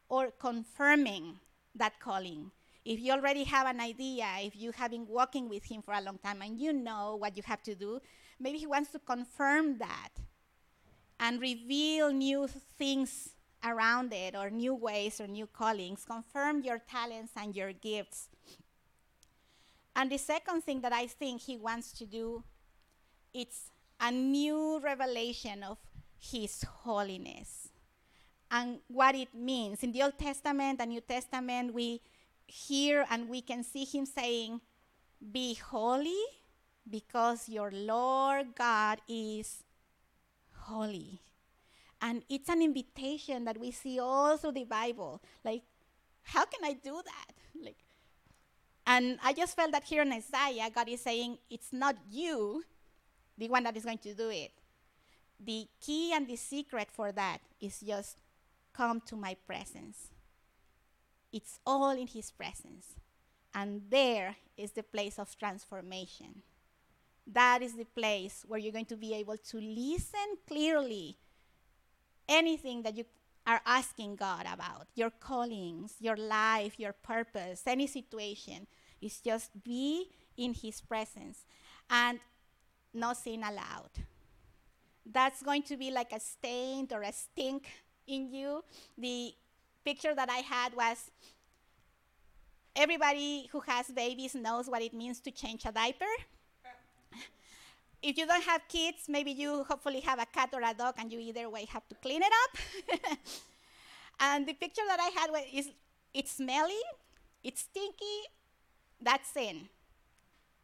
or 0.09 0.31
confirming 0.31 1.39
that 1.75 2.01
calling, 2.01 2.51
if 2.85 2.99
you 2.99 3.13
already 3.13 3.45
have 3.45 3.67
an 3.67 3.81
idea, 3.81 4.27
if 4.41 4.57
you 4.57 4.73
have 4.73 4.91
been 4.91 5.07
walking 5.07 5.49
with 5.49 5.65
Him 5.65 5.83
for 5.83 5.95
a 5.95 6.01
long 6.01 6.19
time 6.19 6.43
and 6.43 6.59
you 6.59 6.73
know 6.73 7.17
what 7.17 7.37
you 7.37 7.43
have 7.45 7.63
to 7.63 7.75
do, 7.75 8.01
maybe 8.39 8.59
He 8.59 8.67
wants 8.67 8.91
to 8.93 8.99
confirm 8.99 9.79
that 9.79 10.09
and 11.21 11.41
reveal 11.41 12.11
new 12.11 12.49
things 12.79 13.35
around 13.63 14.13
it 14.13 14.35
or 14.35 14.51
new 14.51 14.75
ways 14.75 15.21
or 15.21 15.27
new 15.27 15.47
callings, 15.47 16.05
confirm 16.05 16.63
your 16.63 16.79
talents 16.79 17.33
and 17.37 17.55
your 17.55 17.73
gifts. 17.73 18.29
And 19.95 20.11
the 20.11 20.17
second 20.19 20.63
thing 20.63 20.81
that 20.81 20.95
I 20.95 21.07
think 21.07 21.43
he 21.43 21.57
wants 21.59 21.93
to 21.93 22.07
do 22.07 22.43
it's 23.33 23.71
a 24.01 24.11
new 24.11 24.81
revelation 24.81 25.63
of 25.63 25.79
his 26.19 26.65
holiness 26.83 27.69
and 28.51 28.81
what 28.89 29.15
it 29.15 29.33
means. 29.35 29.85
In 29.85 29.93
the 29.93 30.03
Old 30.03 30.19
Testament 30.19 30.81
and 30.81 30.91
New 30.91 31.01
Testament, 31.01 31.73
we 31.73 32.01
hear 32.47 33.07
and 33.09 33.29
we 33.29 33.41
can 33.41 33.63
see 33.63 33.85
him 33.85 34.07
saying, 34.07 34.61
Be 35.31 35.55
holy 35.55 36.25
because 36.89 37.49
your 37.49 37.71
Lord 37.71 38.55
God 38.57 39.01
is 39.09 39.63
holy. 40.71 41.21
And 42.01 42.23
it's 42.29 42.49
an 42.49 42.63
invitation 42.63 43.45
that 43.45 43.59
we 43.59 43.71
see 43.71 43.99
all 44.01 44.37
through 44.37 44.53
the 44.53 44.65
Bible. 44.65 45.21
Like, 45.45 45.63
how 46.23 46.45
can 46.47 46.65
I 46.65 46.73
do 46.73 47.03
that? 47.05 47.35
Like, 47.63 47.77
and 48.87 49.19
I 49.23 49.33
just 49.33 49.55
felt 49.55 49.73
that 49.73 49.85
here 49.85 50.03
in 50.03 50.13
Isaiah, 50.13 50.71
God 50.75 50.89
is 50.89 51.03
saying, 51.03 51.39
it's 51.51 51.73
not 51.73 51.97
you, 52.11 52.65
the 53.37 53.49
one 53.49 53.65
that 53.65 53.77
is 53.77 53.85
going 53.85 53.99
to 53.99 54.15
do 54.15 54.31
it. 54.31 54.53
The 55.39 55.67
key 55.81 56.13
and 56.15 56.27
the 56.27 56.37
secret 56.37 56.89
for 56.91 57.13
that 57.13 57.39
is 57.61 57.81
just 57.81 58.17
come 58.73 59.01
to 59.07 59.17
my 59.17 59.37
presence. 59.47 60.09
It's 61.33 61.59
all 61.67 61.91
in 61.91 62.07
His 62.07 62.31
presence. 62.31 62.95
And 63.55 63.83
there 63.91 64.37
is 64.57 64.73
the 64.73 64.83
place 64.83 65.19
of 65.19 65.37
transformation. 65.39 66.43
That 67.27 67.63
is 67.63 67.75
the 67.75 67.85
place 67.85 68.45
where 68.47 68.59
you're 68.59 68.73
going 68.73 68.87
to 68.87 68.97
be 68.97 69.15
able 69.15 69.37
to 69.37 69.59
listen 69.59 70.37
clearly 70.47 71.17
anything 72.29 72.83
that 72.83 72.97
you 72.97 73.05
are 73.47 73.61
asking 73.67 74.17
God 74.17 74.47
about, 74.53 74.87
your 74.95 75.11
callings, 75.11 75.95
your 76.01 76.17
life, 76.17 76.79
your 76.79 76.93
purpose, 76.93 77.63
any 77.67 77.87
situation, 77.87 78.67
is 79.01 79.21
just 79.21 79.51
be 79.65 80.11
in 80.37 80.55
His 80.55 80.81
presence 80.81 81.45
and 81.89 82.21
no 82.93 83.13
sin 83.13 83.43
allowed. 83.43 83.91
That's 85.05 85.43
going 85.43 85.63
to 85.65 85.77
be 85.77 85.91
like 85.91 86.13
a 86.13 86.21
stain 86.21 86.89
or 86.93 87.03
a 87.03 87.13
stink 87.13 87.69
in 88.07 88.29
you. 88.29 88.63
The 88.99 89.33
picture 89.85 90.15
that 90.15 90.31
I 90.31 90.39
had 90.39 90.75
was 90.75 91.11
everybody 92.77 93.49
who 93.51 93.61
has 93.61 93.87
babies 93.89 94.35
knows 94.35 94.69
what 94.69 94.83
it 94.83 94.95
means 94.95 95.21
to 95.21 95.31
change 95.31 95.65
a 95.65 95.73
diaper 95.73 96.05
if 98.03 98.17
you 98.17 98.27
don't 98.27 98.45
have 98.45 98.63
kids, 98.69 99.09
maybe 99.09 99.31
you 99.33 99.65
hopefully 99.65 100.01
have 100.01 100.19
a 100.19 100.27
cat 100.27 100.51
or 100.53 100.63
a 100.63 100.75
dog, 100.75 100.95
and 100.99 101.13
you 101.13 101.21
either 101.21 101.49
way 101.51 101.67
have 101.67 101.87
to 101.89 101.95
clean 101.97 102.23
it 102.23 102.33
up. 102.45 102.99
and 104.21 104.47
the 104.47 104.55
picture 104.55 104.83
that 104.87 105.01
I 105.01 105.21
had 105.21 105.31
is 105.53 105.71
it's 106.15 106.33
smelly, 106.33 106.81
it's 107.45 107.63
stinky, 107.63 108.29
that's 109.01 109.31
sin. 109.31 109.69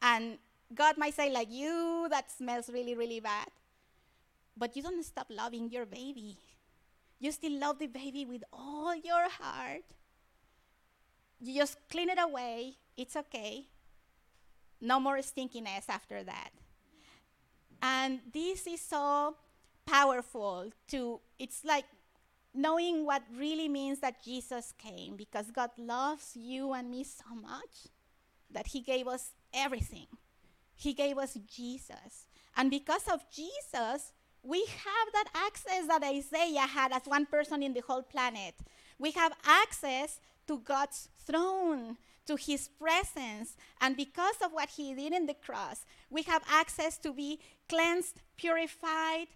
And 0.00 0.38
God 0.74 0.98
might 0.98 1.14
say, 1.14 1.30
like, 1.30 1.48
you, 1.50 2.08
that 2.10 2.30
smells 2.30 2.70
really, 2.72 2.94
really 2.94 3.20
bad. 3.20 3.48
But 4.56 4.76
you 4.76 4.82
don't 4.82 5.04
stop 5.04 5.26
loving 5.30 5.70
your 5.70 5.86
baby. 5.86 6.38
You 7.18 7.32
still 7.32 7.58
love 7.58 7.78
the 7.78 7.86
baby 7.86 8.24
with 8.24 8.44
all 8.52 8.94
your 8.94 9.28
heart. 9.30 9.84
You 11.40 11.60
just 11.60 11.76
clean 11.90 12.08
it 12.08 12.18
away, 12.18 12.74
it's 12.96 13.16
okay. 13.16 13.66
No 14.80 15.00
more 15.00 15.18
stinkiness 15.18 15.88
after 15.88 16.22
that. 16.24 16.50
And 17.82 18.20
this 18.32 18.66
is 18.66 18.80
so 18.80 19.36
powerful 19.86 20.70
to, 20.88 21.20
it's 21.38 21.64
like 21.64 21.84
knowing 22.54 23.04
what 23.04 23.22
really 23.36 23.68
means 23.68 24.00
that 24.00 24.22
Jesus 24.24 24.72
came 24.78 25.16
because 25.16 25.50
God 25.50 25.70
loves 25.78 26.36
you 26.36 26.72
and 26.72 26.90
me 26.90 27.04
so 27.04 27.34
much 27.34 27.88
that 28.50 28.68
He 28.68 28.80
gave 28.80 29.06
us 29.06 29.30
everything. 29.54 30.06
He 30.74 30.92
gave 30.92 31.18
us 31.18 31.38
Jesus. 31.46 32.26
And 32.56 32.70
because 32.70 33.06
of 33.12 33.20
Jesus, 33.30 34.12
we 34.42 34.60
have 34.60 35.12
that 35.12 35.28
access 35.34 35.86
that 35.88 36.02
Isaiah 36.04 36.66
had 36.66 36.92
as 36.92 37.02
one 37.04 37.26
person 37.26 37.62
in 37.62 37.74
the 37.74 37.82
whole 37.82 38.02
planet. 38.02 38.54
We 38.98 39.10
have 39.12 39.32
access 39.44 40.20
to 40.46 40.58
God's 40.58 41.08
throne 41.26 41.96
to 42.26 42.36
his 42.36 42.68
presence. 42.68 43.56
And 43.80 43.96
because 43.96 44.36
of 44.44 44.52
what 44.52 44.70
he 44.70 44.94
did 44.94 45.12
in 45.12 45.26
the 45.26 45.34
cross, 45.34 45.84
we 46.10 46.22
have 46.22 46.42
access 46.50 46.98
to 46.98 47.12
be 47.12 47.40
cleansed, 47.68 48.20
purified, 48.36 49.26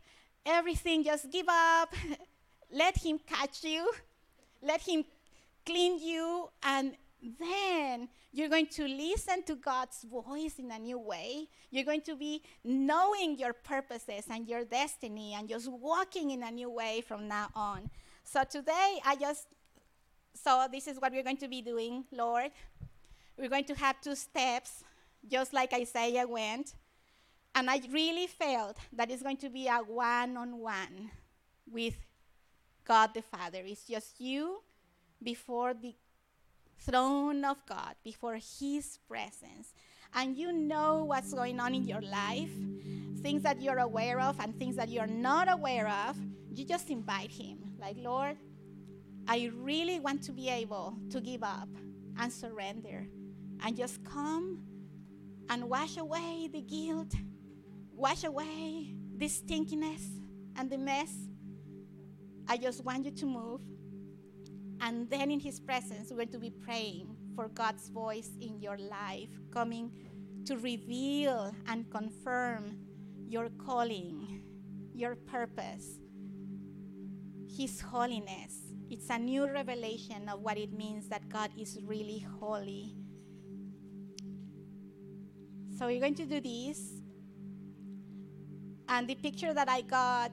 everything. 0.45 1.05
Just 1.05 1.31
give 1.31 1.47
up. 1.49 1.95
Let 2.73 2.99
him 2.99 3.19
catch 3.27 3.65
you. 3.65 3.91
Let 4.63 4.83
him 4.83 5.05
clean 5.67 5.99
you. 5.99 6.49
And 6.63 6.93
then 7.39 8.09
you're 8.33 8.49
going 8.49 8.69
to 8.69 8.87
listen 8.87 9.43
to 9.45 9.57
God's 9.57 10.05
voice 10.05 10.55
in 10.59 10.71
a 10.71 10.79
new 10.79 10.99
way. 10.99 11.49
You're 11.71 11.85
going 11.85 12.03
to 12.03 12.17
be 12.17 12.43
knowing 12.65 13.39
your 13.39 13.53
purposes 13.53 14.25
and 14.31 14.47
your 14.49 14.65
destiny 14.65 15.35
and 15.35 15.49
just 15.49 15.71
walking 15.71 16.31
in 16.31 16.43
a 16.43 16.51
new 16.51 16.71
way 16.71 17.03
from 17.07 17.27
now 17.27 17.49
on. 17.55 17.91
So 18.25 18.45
today, 18.45 19.01
I 19.05 19.17
just, 19.17 19.49
so 20.35 20.67
this 20.71 20.87
is 20.87 20.99
what 21.01 21.13
we're 21.13 21.23
going 21.23 21.37
to 21.39 21.49
be 21.49 21.63
doing, 21.63 22.05
Lord. 22.13 22.51
We're 23.37 23.49
going 23.49 23.65
to 23.65 23.75
have 23.75 24.01
two 24.01 24.15
steps, 24.15 24.85
just 25.29 25.53
like 25.53 25.73
Isaiah 25.73 26.27
went. 26.27 26.75
And 27.55 27.69
I 27.69 27.81
really 27.91 28.27
felt 28.27 28.77
that 28.93 29.11
it's 29.11 29.23
going 29.23 29.39
to 29.39 29.49
be 29.49 29.67
a 29.67 29.79
one 29.79 30.37
on 30.37 30.59
one 30.59 31.11
with 31.71 31.95
God 32.85 33.11
the 33.15 33.23
Father. 33.23 33.63
It's 33.65 33.87
just 33.87 34.21
you 34.21 34.63
before 35.23 35.75
the 35.75 35.95
throne 36.79 37.45
of 37.45 37.59
God, 37.67 37.95
before 38.05 38.37
His 38.37 38.99
presence. 39.09 39.75
And 40.15 40.37
you 40.37 40.53
know 40.53 41.05
what's 41.05 41.33
going 41.33 41.61
on 41.61 41.75
in 41.75 41.87
your 41.87 42.01
life, 42.01 42.51
things 43.23 43.43
that 43.43 43.61
you're 43.61 43.79
aware 43.79 44.21
of 44.21 44.41
and 44.41 44.59
things 44.59 44.77
that 44.77 44.89
you're 44.89 45.07
not 45.07 45.51
aware 45.51 45.89
of. 45.89 46.17
You 46.53 46.65
just 46.65 46.91
invite 46.91 47.31
Him, 47.31 47.59
like, 47.81 47.97
Lord, 47.99 48.37
I 49.31 49.49
really 49.55 50.01
want 50.01 50.25
to 50.25 50.33
be 50.33 50.49
able 50.49 50.97
to 51.11 51.21
give 51.21 51.45
up 51.45 51.69
and 52.19 52.33
surrender 52.33 53.07
and 53.65 53.77
just 53.77 54.05
come 54.05 54.59
and 55.49 55.71
wash 55.71 55.99
away 55.99 56.49
the 56.53 56.63
guilt, 56.63 57.15
wash 57.93 58.25
away 58.25 58.93
the 59.19 59.27
stinkiness 59.27 60.03
and 60.57 60.69
the 60.69 60.79
mess. 60.79 61.15
I 62.49 62.57
just 62.57 62.85
want 62.85 63.05
you 63.05 63.13
to 63.13 63.27
move. 63.27 63.61
And 64.81 65.09
then 65.09 65.31
in 65.31 65.39
His 65.39 65.61
presence, 65.61 66.11
we're 66.11 66.27
to 66.27 66.41
be 66.41 66.51
praying 66.51 67.15
for 67.37 67.47
God's 67.51 67.89
voice 67.89 68.31
in 68.41 68.61
your 68.61 68.79
life, 68.79 69.31
coming 69.53 69.93
to 70.47 70.57
reveal 70.57 71.55
and 71.69 71.89
confirm 71.89 72.79
your 73.29 73.49
calling, 73.65 74.43
your 74.93 75.15
purpose, 75.15 76.01
His 77.49 77.81
holiness. 77.81 78.70
It's 78.91 79.09
a 79.09 79.19
new 79.19 79.51
revelation 79.51 80.29
of 80.29 80.41
what 80.41 80.59
it 80.59 80.73
means 80.73 81.09
that 81.09 81.29
God 81.29 81.51
is 81.57 81.79
really 81.87 82.27
holy 82.41 82.97
so 85.81 85.87
we're 85.87 85.99
going 85.99 86.15
to 86.17 86.27
do 86.27 86.43
this. 86.43 87.01
And 88.87 89.09
the 89.09 89.15
picture 89.15 89.55
that 89.55 89.67
I 89.67 89.81
got, 89.81 90.31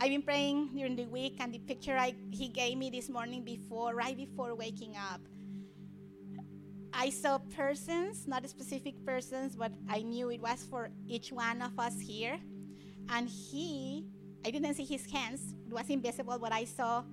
I've 0.00 0.08
been 0.08 0.22
praying 0.22 0.70
during 0.74 0.96
the 0.96 1.04
week, 1.04 1.36
and 1.40 1.52
the 1.52 1.58
picture 1.58 1.94
I, 1.94 2.14
he 2.30 2.48
gave 2.48 2.78
me 2.78 2.88
this 2.88 3.10
morning 3.10 3.44
before, 3.44 3.94
right 3.94 4.16
before 4.16 4.54
waking 4.54 4.96
up, 4.96 5.20
I 6.94 7.10
saw 7.10 7.36
persons, 7.54 8.26
not 8.26 8.48
specific 8.48 9.04
persons, 9.04 9.56
but 9.56 9.72
I 9.90 10.00
knew 10.00 10.30
it 10.30 10.40
was 10.40 10.64
for 10.70 10.88
each 11.06 11.32
one 11.32 11.60
of 11.60 11.78
us 11.78 12.00
here. 12.00 12.40
And 13.10 13.28
he, 13.28 14.06
I 14.46 14.50
didn't 14.52 14.72
see 14.72 14.86
his 14.86 15.04
hands, 15.12 15.54
it 15.66 15.74
was 15.74 15.90
invisible, 15.90 16.38
but 16.38 16.54
I 16.54 16.64
saw 16.64 17.04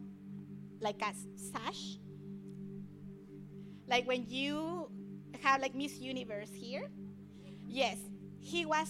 like 0.79 1.01
a 1.01 1.13
sash. 1.35 1.97
Like 3.87 4.07
when 4.07 4.25
you 4.27 4.89
have 5.41 5.61
like 5.61 5.75
Miss 5.75 5.99
Universe 5.99 6.51
here, 6.53 6.89
Yes, 7.67 7.97
he 8.39 8.65
was 8.65 8.87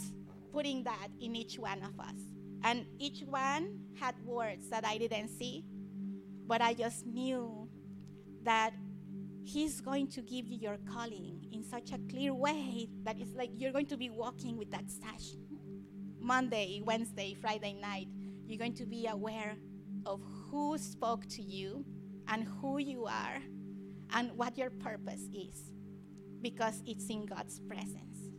putting 0.53 0.83
that 0.83 1.07
in 1.19 1.35
each 1.35 1.57
one 1.57 1.81
of 1.83 1.99
us. 1.99 2.15
And 2.63 2.85
each 2.99 3.23
one 3.27 3.79
had 3.99 4.15
words 4.23 4.69
that 4.69 4.85
I 4.85 4.97
didn't 4.97 5.29
see, 5.29 5.65
but 6.47 6.61
I 6.61 6.73
just 6.73 7.05
knew 7.05 7.67
that 8.43 8.71
he's 9.43 9.81
going 9.81 10.07
to 10.09 10.21
give 10.21 10.47
you 10.47 10.57
your 10.57 10.77
calling 10.91 11.47
in 11.51 11.63
such 11.63 11.91
a 11.91 11.99
clear 12.09 12.33
way 12.33 12.87
that 13.03 13.17
it's 13.19 13.35
like 13.35 13.49
you're 13.55 13.71
going 13.71 13.85
to 13.87 13.97
be 13.97 14.09
walking 14.09 14.57
with 14.57 14.71
that 14.71 14.89
sash. 14.89 15.35
Monday, 16.19 16.81
Wednesday, 16.83 17.35
Friday 17.39 17.73
night, 17.73 18.07
you're 18.45 18.57
going 18.59 18.73
to 18.75 18.85
be 18.85 19.07
aware 19.07 19.55
of 20.07 20.21
who 20.49 20.77
spoke 20.77 21.27
to 21.27 21.41
you 21.41 21.85
and 22.29 22.43
who 22.43 22.79
you 22.79 23.05
are 23.05 23.41
and 24.13 24.31
what 24.31 24.57
your 24.57 24.69
purpose 24.69 25.29
is 25.33 25.71
because 26.41 26.81
it's 26.85 27.09
in 27.09 27.25
God's 27.25 27.59
presence. 27.59 28.31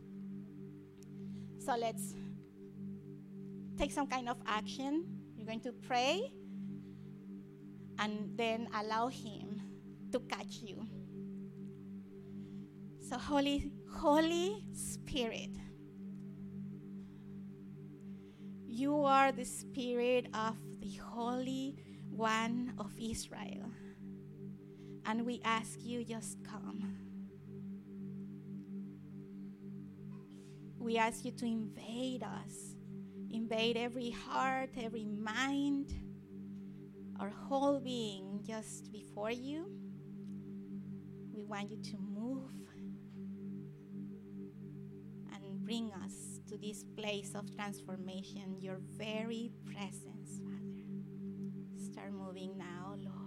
So 1.59 1.75
let's 1.75 2.15
take 3.77 3.91
some 3.91 4.07
kind 4.07 4.27
of 4.27 4.37
action. 4.47 5.05
You're 5.35 5.45
going 5.45 5.61
to 5.61 5.71
pray 5.71 6.31
and 7.99 8.31
then 8.35 8.67
allow 8.73 9.09
Him 9.09 9.61
to 10.11 10.19
catch 10.21 10.61
you. 10.61 10.87
So, 13.01 13.17
Holy, 13.17 13.71
Holy 13.91 14.65
Spirit, 14.73 15.49
you 18.65 19.03
are 19.03 19.31
the 19.31 19.45
Spirit 19.45 20.27
of 20.33 20.55
the 20.79 20.95
Holy 20.95 21.75
One 22.09 22.73
of 22.77 22.91
Israel. 22.99 23.71
And 25.05 25.25
we 25.25 25.41
ask 25.43 25.79
you, 25.81 26.03
just 26.03 26.43
come. 26.43 26.97
We 30.77 30.97
ask 30.97 31.25
you 31.25 31.31
to 31.31 31.45
invade 31.45 32.23
us, 32.23 32.75
invade 33.31 33.77
every 33.77 34.09
heart, 34.11 34.71
every 34.81 35.05
mind, 35.05 35.93
our 37.19 37.29
whole 37.29 37.79
being 37.79 38.41
just 38.45 38.91
before 38.91 39.31
you. 39.31 39.65
We 41.33 41.43
want 41.43 41.69
you 41.69 41.77
to 41.77 41.97
move 41.97 42.51
and 45.33 45.65
bring 45.65 45.91
us 46.03 46.39
to 46.49 46.57
this 46.57 46.83
place 46.97 47.33
of 47.35 47.53
transformation, 47.55 48.55
your 48.59 48.79
very 48.97 49.51
presence, 49.65 50.41
Start 51.99 52.13
moving 52.13 52.57
now, 52.57 52.95
Lord, 53.03 53.18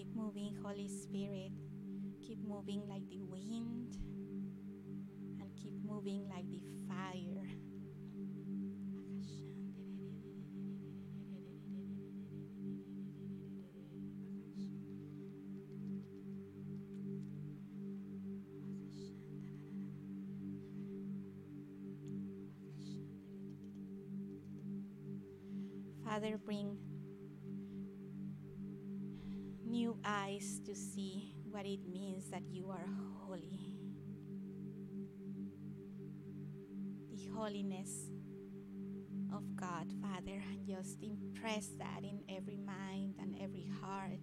Keep 0.00 0.16
moving, 0.16 0.56
Holy 0.64 0.88
Spirit. 0.88 1.52
Keep 2.26 2.38
moving 2.48 2.88
like 2.88 3.06
the 3.10 3.20
wind 3.20 3.98
and 5.38 5.54
keep 5.62 5.74
moving 5.84 6.26
like 6.26 6.48
the 6.48 6.62
fire. 6.88 7.44
Father, 26.02 26.38
bring 26.38 26.78
eyes 30.40 30.60
to 30.66 30.74
see 30.74 31.34
what 31.50 31.66
it 31.66 31.80
means 31.88 32.30
that 32.30 32.42
you 32.50 32.70
are 32.70 32.86
holy. 33.26 33.76
The 37.10 37.26
holiness 37.34 37.90
of 39.34 39.56
God, 39.56 39.92
Father, 40.00 40.42
and 40.50 40.66
just 40.66 41.02
impress 41.02 41.68
that 41.78 42.02
in 42.02 42.22
every 42.34 42.56
mind 42.56 43.14
and 43.20 43.36
every 43.40 43.68
heart. 43.82 44.20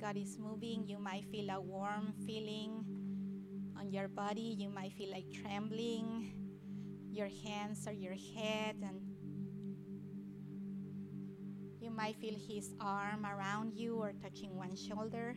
God 0.00 0.16
is 0.16 0.38
moving. 0.38 0.86
You 0.86 0.98
might 0.98 1.24
feel 1.24 1.50
a 1.50 1.60
warm 1.60 2.12
feeling 2.24 2.84
on 3.76 3.90
your 3.90 4.06
body. 4.06 4.54
You 4.56 4.70
might 4.70 4.92
feel 4.92 5.10
like 5.10 5.24
trembling, 5.42 6.32
your 7.10 7.28
hands 7.44 7.86
or 7.86 7.92
your 7.92 8.14
head, 8.14 8.76
and 8.80 9.00
you 11.80 11.90
might 11.90 12.16
feel 12.16 12.34
His 12.38 12.70
arm 12.80 13.26
around 13.26 13.74
you 13.74 13.96
or 13.96 14.12
touching 14.22 14.56
one 14.56 14.76
shoulder. 14.76 15.34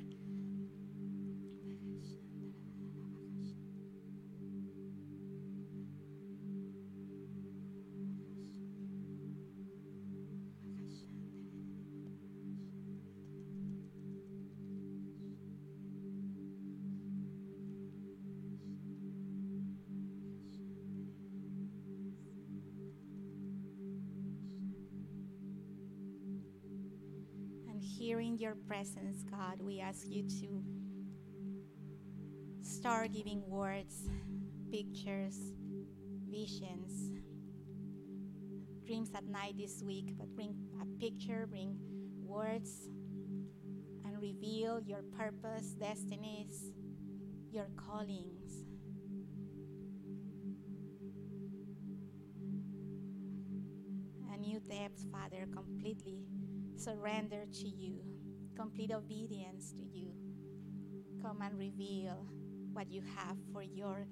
here 28.02 28.20
in 28.20 28.36
your 28.40 28.56
presence, 28.68 29.24
God, 29.30 29.62
we 29.62 29.80
ask 29.80 30.08
you 30.10 30.24
to 30.24 30.64
start 32.64 33.14
giving 33.14 33.48
words, 33.48 34.10
pictures, 34.72 35.38
visions, 36.28 37.12
dreams 38.88 39.12
at 39.16 39.24
night 39.26 39.54
this 39.56 39.84
week, 39.86 40.16
but 40.18 40.36
bring 40.36 40.56
a 40.82 41.00
picture, 41.00 41.46
bring 41.46 41.78
words, 42.24 42.90
and 44.04 44.20
reveal 44.20 44.82
your 44.82 45.04
purpose, 45.16 45.76
destinies, 45.76 46.72
your 47.52 47.68
callings. 47.78 48.66
A 54.34 54.38
new 54.38 54.60
depth, 54.62 55.06
Father, 55.12 55.46
completely 55.54 56.26
surrender 56.82 57.46
to 57.54 57.68
you, 57.68 58.02
complete 58.56 58.92
obedience 58.92 59.72
to 59.74 59.84
you. 59.84 60.14
Come 61.22 61.42
and 61.44 61.58
reveal 61.58 62.26
what 62.74 62.90
you 62.90 63.02
have 63.16 63.38
for 63.54 63.62
your 63.62 64.08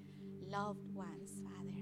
loved 0.48 0.94
ones, 0.94 1.42
Father. 1.44 1.79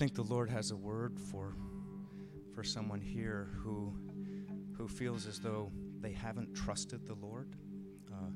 Think 0.00 0.14
the 0.14 0.22
Lord 0.22 0.48
has 0.48 0.70
a 0.70 0.76
word 0.76 1.20
for 1.20 1.52
for 2.54 2.64
someone 2.64 3.02
here 3.02 3.50
who 3.62 3.92
who 4.74 4.88
feels 4.88 5.26
as 5.26 5.40
though 5.40 5.70
they 6.00 6.12
haven't 6.12 6.54
trusted 6.54 7.06
the 7.06 7.12
Lord 7.12 7.54
uh, 8.10 8.30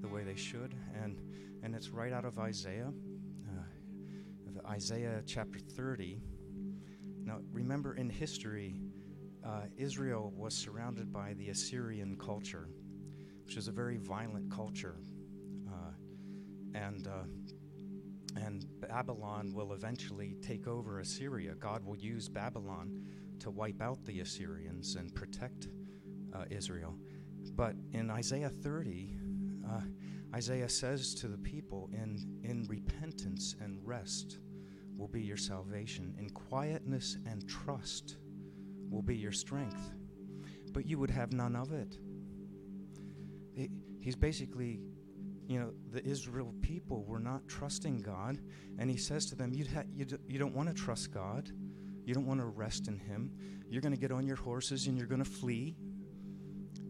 the 0.00 0.08
way 0.08 0.24
they 0.24 0.34
should, 0.34 0.74
and 1.00 1.22
and 1.62 1.76
it's 1.76 1.90
right 1.90 2.12
out 2.12 2.24
of 2.24 2.40
Isaiah, 2.40 2.92
uh, 3.48 4.68
Isaiah 4.68 5.22
chapter 5.24 5.60
30. 5.60 6.20
Now, 7.24 7.38
remember 7.52 7.94
in 7.94 8.10
history, 8.10 8.74
uh, 9.44 9.66
Israel 9.76 10.32
was 10.36 10.54
surrounded 10.54 11.12
by 11.12 11.34
the 11.34 11.50
Assyrian 11.50 12.16
culture, 12.16 12.68
which 13.44 13.56
is 13.56 13.68
a 13.68 13.72
very 13.72 13.96
violent 13.96 14.50
culture, 14.50 14.96
uh, 15.68 15.92
and 16.74 17.06
uh, 17.06 17.22
Babylon 18.88 19.52
will 19.52 19.72
eventually 19.72 20.36
take 20.42 20.66
over 20.66 21.00
Assyria. 21.00 21.54
God 21.54 21.84
will 21.84 21.96
use 21.96 22.28
Babylon 22.28 23.02
to 23.40 23.50
wipe 23.50 23.82
out 23.82 24.04
the 24.04 24.20
Assyrians 24.20 24.96
and 24.96 25.14
protect 25.14 25.68
uh, 26.34 26.44
Israel. 26.50 26.96
But 27.54 27.74
in 27.92 28.10
Isaiah 28.10 28.48
30, 28.48 29.16
uh, 29.68 29.80
Isaiah 30.34 30.68
says 30.68 31.14
to 31.16 31.28
the 31.28 31.38
people, 31.38 31.90
in, 31.92 32.40
in 32.44 32.66
repentance 32.68 33.56
and 33.60 33.78
rest 33.84 34.38
will 34.96 35.08
be 35.08 35.22
your 35.22 35.36
salvation, 35.36 36.14
in 36.18 36.30
quietness 36.30 37.16
and 37.26 37.48
trust 37.48 38.16
will 38.90 39.02
be 39.02 39.16
your 39.16 39.32
strength. 39.32 39.92
But 40.72 40.86
you 40.86 40.98
would 40.98 41.10
have 41.10 41.32
none 41.32 41.56
of 41.56 41.72
it. 41.72 41.98
He- 43.54 43.70
he's 44.00 44.16
basically 44.16 44.80
you 45.46 45.60
know, 45.60 45.72
the 45.92 46.04
Israel 46.04 46.54
people 46.60 47.04
were 47.04 47.20
not 47.20 47.46
trusting 47.48 48.02
God, 48.02 48.38
and 48.78 48.90
he 48.90 48.96
says 48.96 49.26
to 49.26 49.36
them, 49.36 49.52
You'd 49.52 49.68
ha- 49.68 49.84
you, 49.94 50.04
d- 50.04 50.16
you 50.28 50.38
don't 50.38 50.54
want 50.54 50.68
to 50.68 50.74
trust 50.74 51.12
God. 51.12 51.50
You 52.06 52.14
don't 52.14 52.26
want 52.26 52.40
to 52.40 52.46
rest 52.46 52.86
in 52.86 52.98
Him. 52.98 53.32
You're 53.68 53.82
going 53.82 53.94
to 53.94 54.00
get 54.00 54.12
on 54.12 54.26
your 54.26 54.36
horses 54.36 54.86
and 54.86 54.96
you're 54.96 55.08
going 55.08 55.22
to 55.22 55.28
flee. 55.28 55.76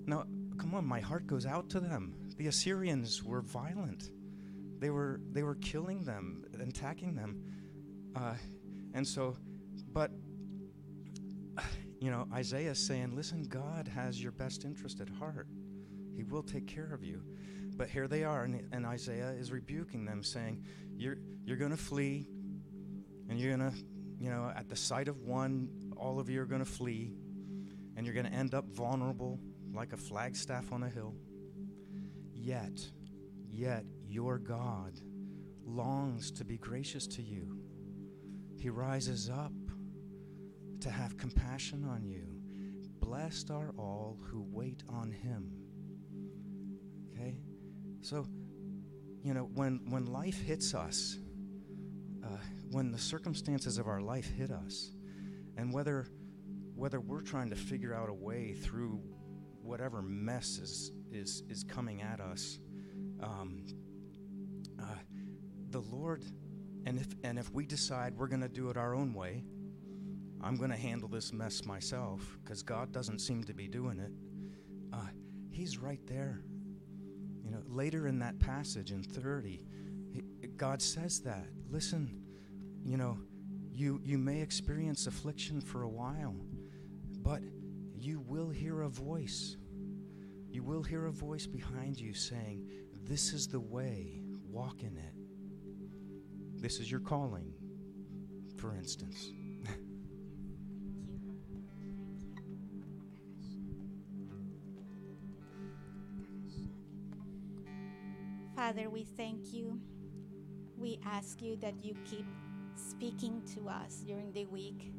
Now, 0.04 0.24
come 0.58 0.74
on, 0.74 0.84
my 0.84 1.00
heart 1.00 1.26
goes 1.26 1.46
out 1.46 1.70
to 1.70 1.80
them. 1.80 2.14
The 2.36 2.48
Assyrians 2.48 3.24
were 3.24 3.40
violent. 3.40 4.10
They 4.78 4.90
were, 4.90 5.22
they 5.32 5.42
were 5.42 5.54
killing 5.54 6.04
them, 6.04 6.44
attacking 6.60 7.14
them. 7.14 7.42
Uh, 8.14 8.34
and 8.92 9.08
so, 9.08 9.36
but, 9.90 10.10
you 11.98 12.10
know, 12.10 12.28
Isaiah 12.34 12.74
saying, 12.74 13.16
Listen, 13.16 13.42
God 13.44 13.88
has 13.88 14.22
your 14.22 14.32
best 14.32 14.66
interest 14.66 15.00
at 15.00 15.08
heart. 15.08 15.48
He 16.14 16.24
will 16.24 16.42
take 16.42 16.66
care 16.66 16.92
of 16.92 17.02
you. 17.02 17.22
But 17.76 17.88
here 17.90 18.08
they 18.08 18.24
are, 18.24 18.44
and, 18.44 18.66
and 18.72 18.86
Isaiah 18.86 19.30
is 19.30 19.52
rebuking 19.52 20.04
them, 20.04 20.22
saying, 20.22 20.64
You're, 20.96 21.18
you're 21.44 21.58
going 21.58 21.72
to 21.72 21.76
flee, 21.76 22.26
and 23.28 23.38
you're 23.38 23.56
going 23.56 23.70
to, 23.70 23.76
you 24.18 24.30
know, 24.30 24.50
at 24.56 24.68
the 24.68 24.76
sight 24.76 25.08
of 25.08 25.20
one, 25.20 25.68
all 25.96 26.18
of 26.18 26.30
you 26.30 26.40
are 26.40 26.46
going 26.46 26.64
to 26.64 26.70
flee, 26.70 27.12
and 27.96 28.06
you're 28.06 28.14
going 28.14 28.26
to 28.26 28.32
end 28.32 28.54
up 28.54 28.66
vulnerable 28.70 29.38
like 29.74 29.92
a 29.92 29.96
flagstaff 29.96 30.72
on 30.72 30.82
a 30.82 30.88
hill. 30.88 31.14
Yet, 32.32 32.80
yet, 33.50 33.84
your 34.06 34.38
God 34.38 34.98
longs 35.66 36.30
to 36.32 36.44
be 36.44 36.56
gracious 36.56 37.06
to 37.08 37.22
you. 37.22 37.58
He 38.58 38.70
rises 38.70 39.28
up 39.28 39.52
to 40.80 40.90
have 40.90 41.18
compassion 41.18 41.84
on 41.84 42.04
you. 42.04 42.26
Blessed 43.00 43.50
are 43.50 43.72
all 43.76 44.18
who 44.30 44.46
wait 44.50 44.82
on 44.88 45.10
him. 45.10 45.52
Okay? 47.12 47.36
So, 48.06 48.24
you 49.24 49.34
know, 49.34 49.50
when, 49.54 49.80
when 49.88 50.06
life 50.06 50.40
hits 50.40 50.76
us, 50.76 51.18
uh, 52.24 52.36
when 52.70 52.92
the 52.92 52.98
circumstances 53.00 53.78
of 53.78 53.88
our 53.88 54.00
life 54.00 54.30
hit 54.30 54.52
us, 54.52 54.92
and 55.56 55.72
whether, 55.74 56.06
whether 56.76 57.00
we're 57.00 57.22
trying 57.22 57.50
to 57.50 57.56
figure 57.56 57.92
out 57.92 58.08
a 58.08 58.14
way 58.14 58.52
through 58.52 59.02
whatever 59.60 60.02
mess 60.02 60.58
is, 60.58 60.92
is, 61.10 61.42
is 61.48 61.64
coming 61.64 62.00
at 62.00 62.20
us, 62.20 62.60
um, 63.20 63.64
uh, 64.80 64.84
the 65.70 65.80
Lord, 65.80 66.22
and 66.84 67.00
if, 67.00 67.08
and 67.24 67.40
if 67.40 67.50
we 67.50 67.66
decide 67.66 68.16
we're 68.16 68.28
going 68.28 68.40
to 68.40 68.48
do 68.48 68.70
it 68.70 68.76
our 68.76 68.94
own 68.94 69.14
way, 69.14 69.42
I'm 70.40 70.54
going 70.54 70.70
to 70.70 70.76
handle 70.76 71.08
this 71.08 71.32
mess 71.32 71.64
myself 71.64 72.38
because 72.44 72.62
God 72.62 72.92
doesn't 72.92 73.18
seem 73.18 73.42
to 73.42 73.52
be 73.52 73.66
doing 73.66 73.98
it. 73.98 74.12
Uh, 74.92 75.08
he's 75.50 75.76
right 75.76 76.06
there. 76.06 76.44
Know, 77.56 77.62
later 77.74 78.06
in 78.06 78.18
that 78.18 78.38
passage 78.38 78.92
in 78.92 79.02
30, 79.02 79.64
God 80.56 80.82
says 80.82 81.20
that. 81.20 81.46
Listen, 81.70 82.22
you 82.84 82.96
know, 82.96 83.18
you, 83.72 84.00
you 84.04 84.18
may 84.18 84.40
experience 84.40 85.06
affliction 85.06 85.60
for 85.60 85.82
a 85.82 85.88
while, 85.88 86.34
but 87.18 87.42
you 87.94 88.20
will 88.20 88.48
hear 88.50 88.82
a 88.82 88.88
voice. 88.88 89.56
You 90.50 90.62
will 90.62 90.82
hear 90.82 91.06
a 91.06 91.12
voice 91.12 91.46
behind 91.46 91.98
you 91.98 92.14
saying, 92.14 92.68
This 93.04 93.32
is 93.32 93.48
the 93.48 93.60
way, 93.60 94.20
walk 94.50 94.82
in 94.82 94.96
it. 94.96 96.60
This 96.60 96.78
is 96.78 96.90
your 96.90 97.00
calling, 97.00 97.52
for 98.56 98.74
instance. 98.74 99.30
Father, 108.66 108.90
we 108.90 109.04
thank 109.16 109.52
you. 109.52 109.78
We 110.76 110.98
ask 111.06 111.40
you 111.40 111.54
that 111.58 111.74
you 111.84 111.94
keep 112.04 112.26
speaking 112.74 113.40
to 113.54 113.68
us 113.68 114.02
during 114.04 114.32
the 114.32 114.44
week. 114.46 114.92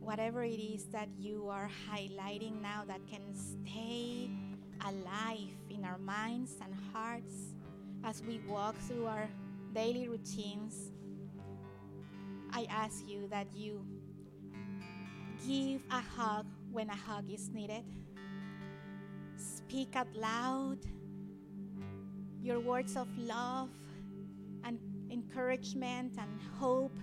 Whatever 0.00 0.42
it 0.42 0.58
is 0.58 0.86
that 0.86 1.08
you 1.16 1.48
are 1.48 1.70
highlighting 1.88 2.60
now 2.60 2.82
that 2.88 3.06
can 3.06 3.22
stay 3.36 4.32
alive 4.84 5.54
in 5.70 5.84
our 5.84 5.98
minds 5.98 6.56
and 6.60 6.74
hearts 6.92 7.54
as 8.02 8.24
we 8.24 8.40
walk 8.48 8.74
through 8.88 9.06
our 9.06 9.28
daily 9.72 10.08
routines, 10.08 10.90
I 12.50 12.66
ask 12.68 13.06
you 13.06 13.28
that 13.28 13.46
you 13.54 13.86
give 15.46 15.82
a 15.92 16.00
hug 16.00 16.46
when 16.72 16.90
a 16.90 16.96
hug 16.96 17.30
is 17.30 17.48
needed. 17.48 17.84
Speak 19.36 19.94
out 19.94 20.12
loud 20.16 20.78
your 22.46 22.60
words 22.60 22.94
of 22.94 23.08
love 23.18 23.68
and 24.62 24.78
encouragement 25.10 26.12
and 26.16 26.30
hope 26.60 26.96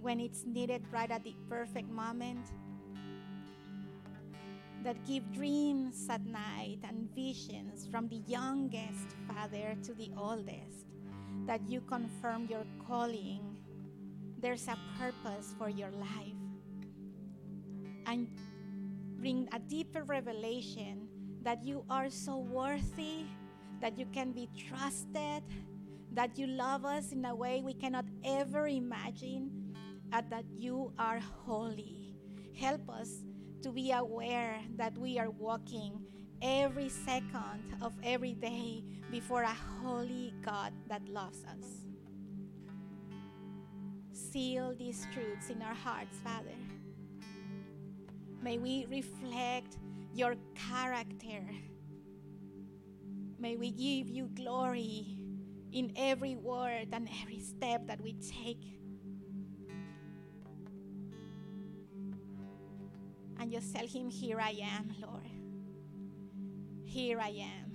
when 0.00 0.18
it's 0.18 0.44
needed 0.44 0.82
right 0.90 1.12
at 1.12 1.22
the 1.22 1.34
perfect 1.48 1.88
moment. 1.88 2.44
That 4.82 4.96
give 5.06 5.30
dreams 5.32 6.08
at 6.10 6.26
night 6.26 6.78
and 6.82 7.08
visions 7.14 7.86
from 7.86 8.08
the 8.08 8.22
youngest, 8.26 9.14
Father, 9.28 9.76
to 9.84 9.94
the 9.94 10.10
oldest. 10.18 10.86
That 11.46 11.60
you 11.68 11.80
confirm 11.82 12.48
your 12.50 12.64
calling. 12.88 13.56
There's 14.40 14.66
a 14.66 14.76
purpose 14.98 15.54
for 15.58 15.68
your 15.68 15.90
life. 15.90 16.42
And 18.06 18.26
bring 19.18 19.48
a 19.52 19.60
deeper 19.60 20.02
revelation 20.02 21.06
that 21.42 21.62
you 21.62 21.84
are 21.88 22.10
so 22.10 22.38
worthy 22.38 23.26
that 23.80 23.98
you 23.98 24.06
can 24.12 24.32
be 24.32 24.48
trusted, 24.68 25.42
that 26.12 26.38
you 26.38 26.46
love 26.46 26.84
us 26.84 27.12
in 27.12 27.24
a 27.24 27.34
way 27.34 27.62
we 27.64 27.74
cannot 27.74 28.06
ever 28.24 28.66
imagine, 28.66 29.74
and 30.12 30.30
that 30.30 30.44
you 30.56 30.92
are 30.98 31.20
holy. 31.20 32.14
Help 32.54 32.88
us 32.90 33.22
to 33.62 33.70
be 33.70 33.92
aware 33.92 34.60
that 34.76 34.96
we 34.98 35.18
are 35.18 35.30
walking 35.30 36.00
every 36.42 36.88
second 36.88 37.76
of 37.82 37.92
every 38.02 38.34
day 38.34 38.82
before 39.10 39.42
a 39.42 39.56
holy 39.82 40.34
God 40.42 40.72
that 40.88 41.06
loves 41.08 41.44
us. 41.44 41.80
seal 44.30 44.74
these 44.78 45.06
truths 45.12 45.50
in 45.50 45.60
our 45.62 45.74
hearts, 45.74 46.18
Father. 46.22 46.56
May 48.42 48.58
we 48.58 48.86
reflect 48.88 49.78
your 50.14 50.36
character. 50.54 51.42
May 53.40 53.56
we 53.56 53.70
give 53.70 54.10
you 54.10 54.28
glory 54.34 55.16
in 55.72 55.94
every 55.96 56.36
word 56.36 56.88
and 56.92 57.08
every 57.22 57.40
step 57.40 57.86
that 57.86 57.98
we 57.98 58.12
take. 58.12 58.60
And 63.40 63.50
just 63.50 63.74
tell 63.74 63.86
him, 63.86 64.10
Here 64.10 64.38
I 64.38 64.50
am, 64.62 64.94
Lord. 65.00 65.30
Here 66.84 67.18
I 67.18 67.28
am. 67.28 67.69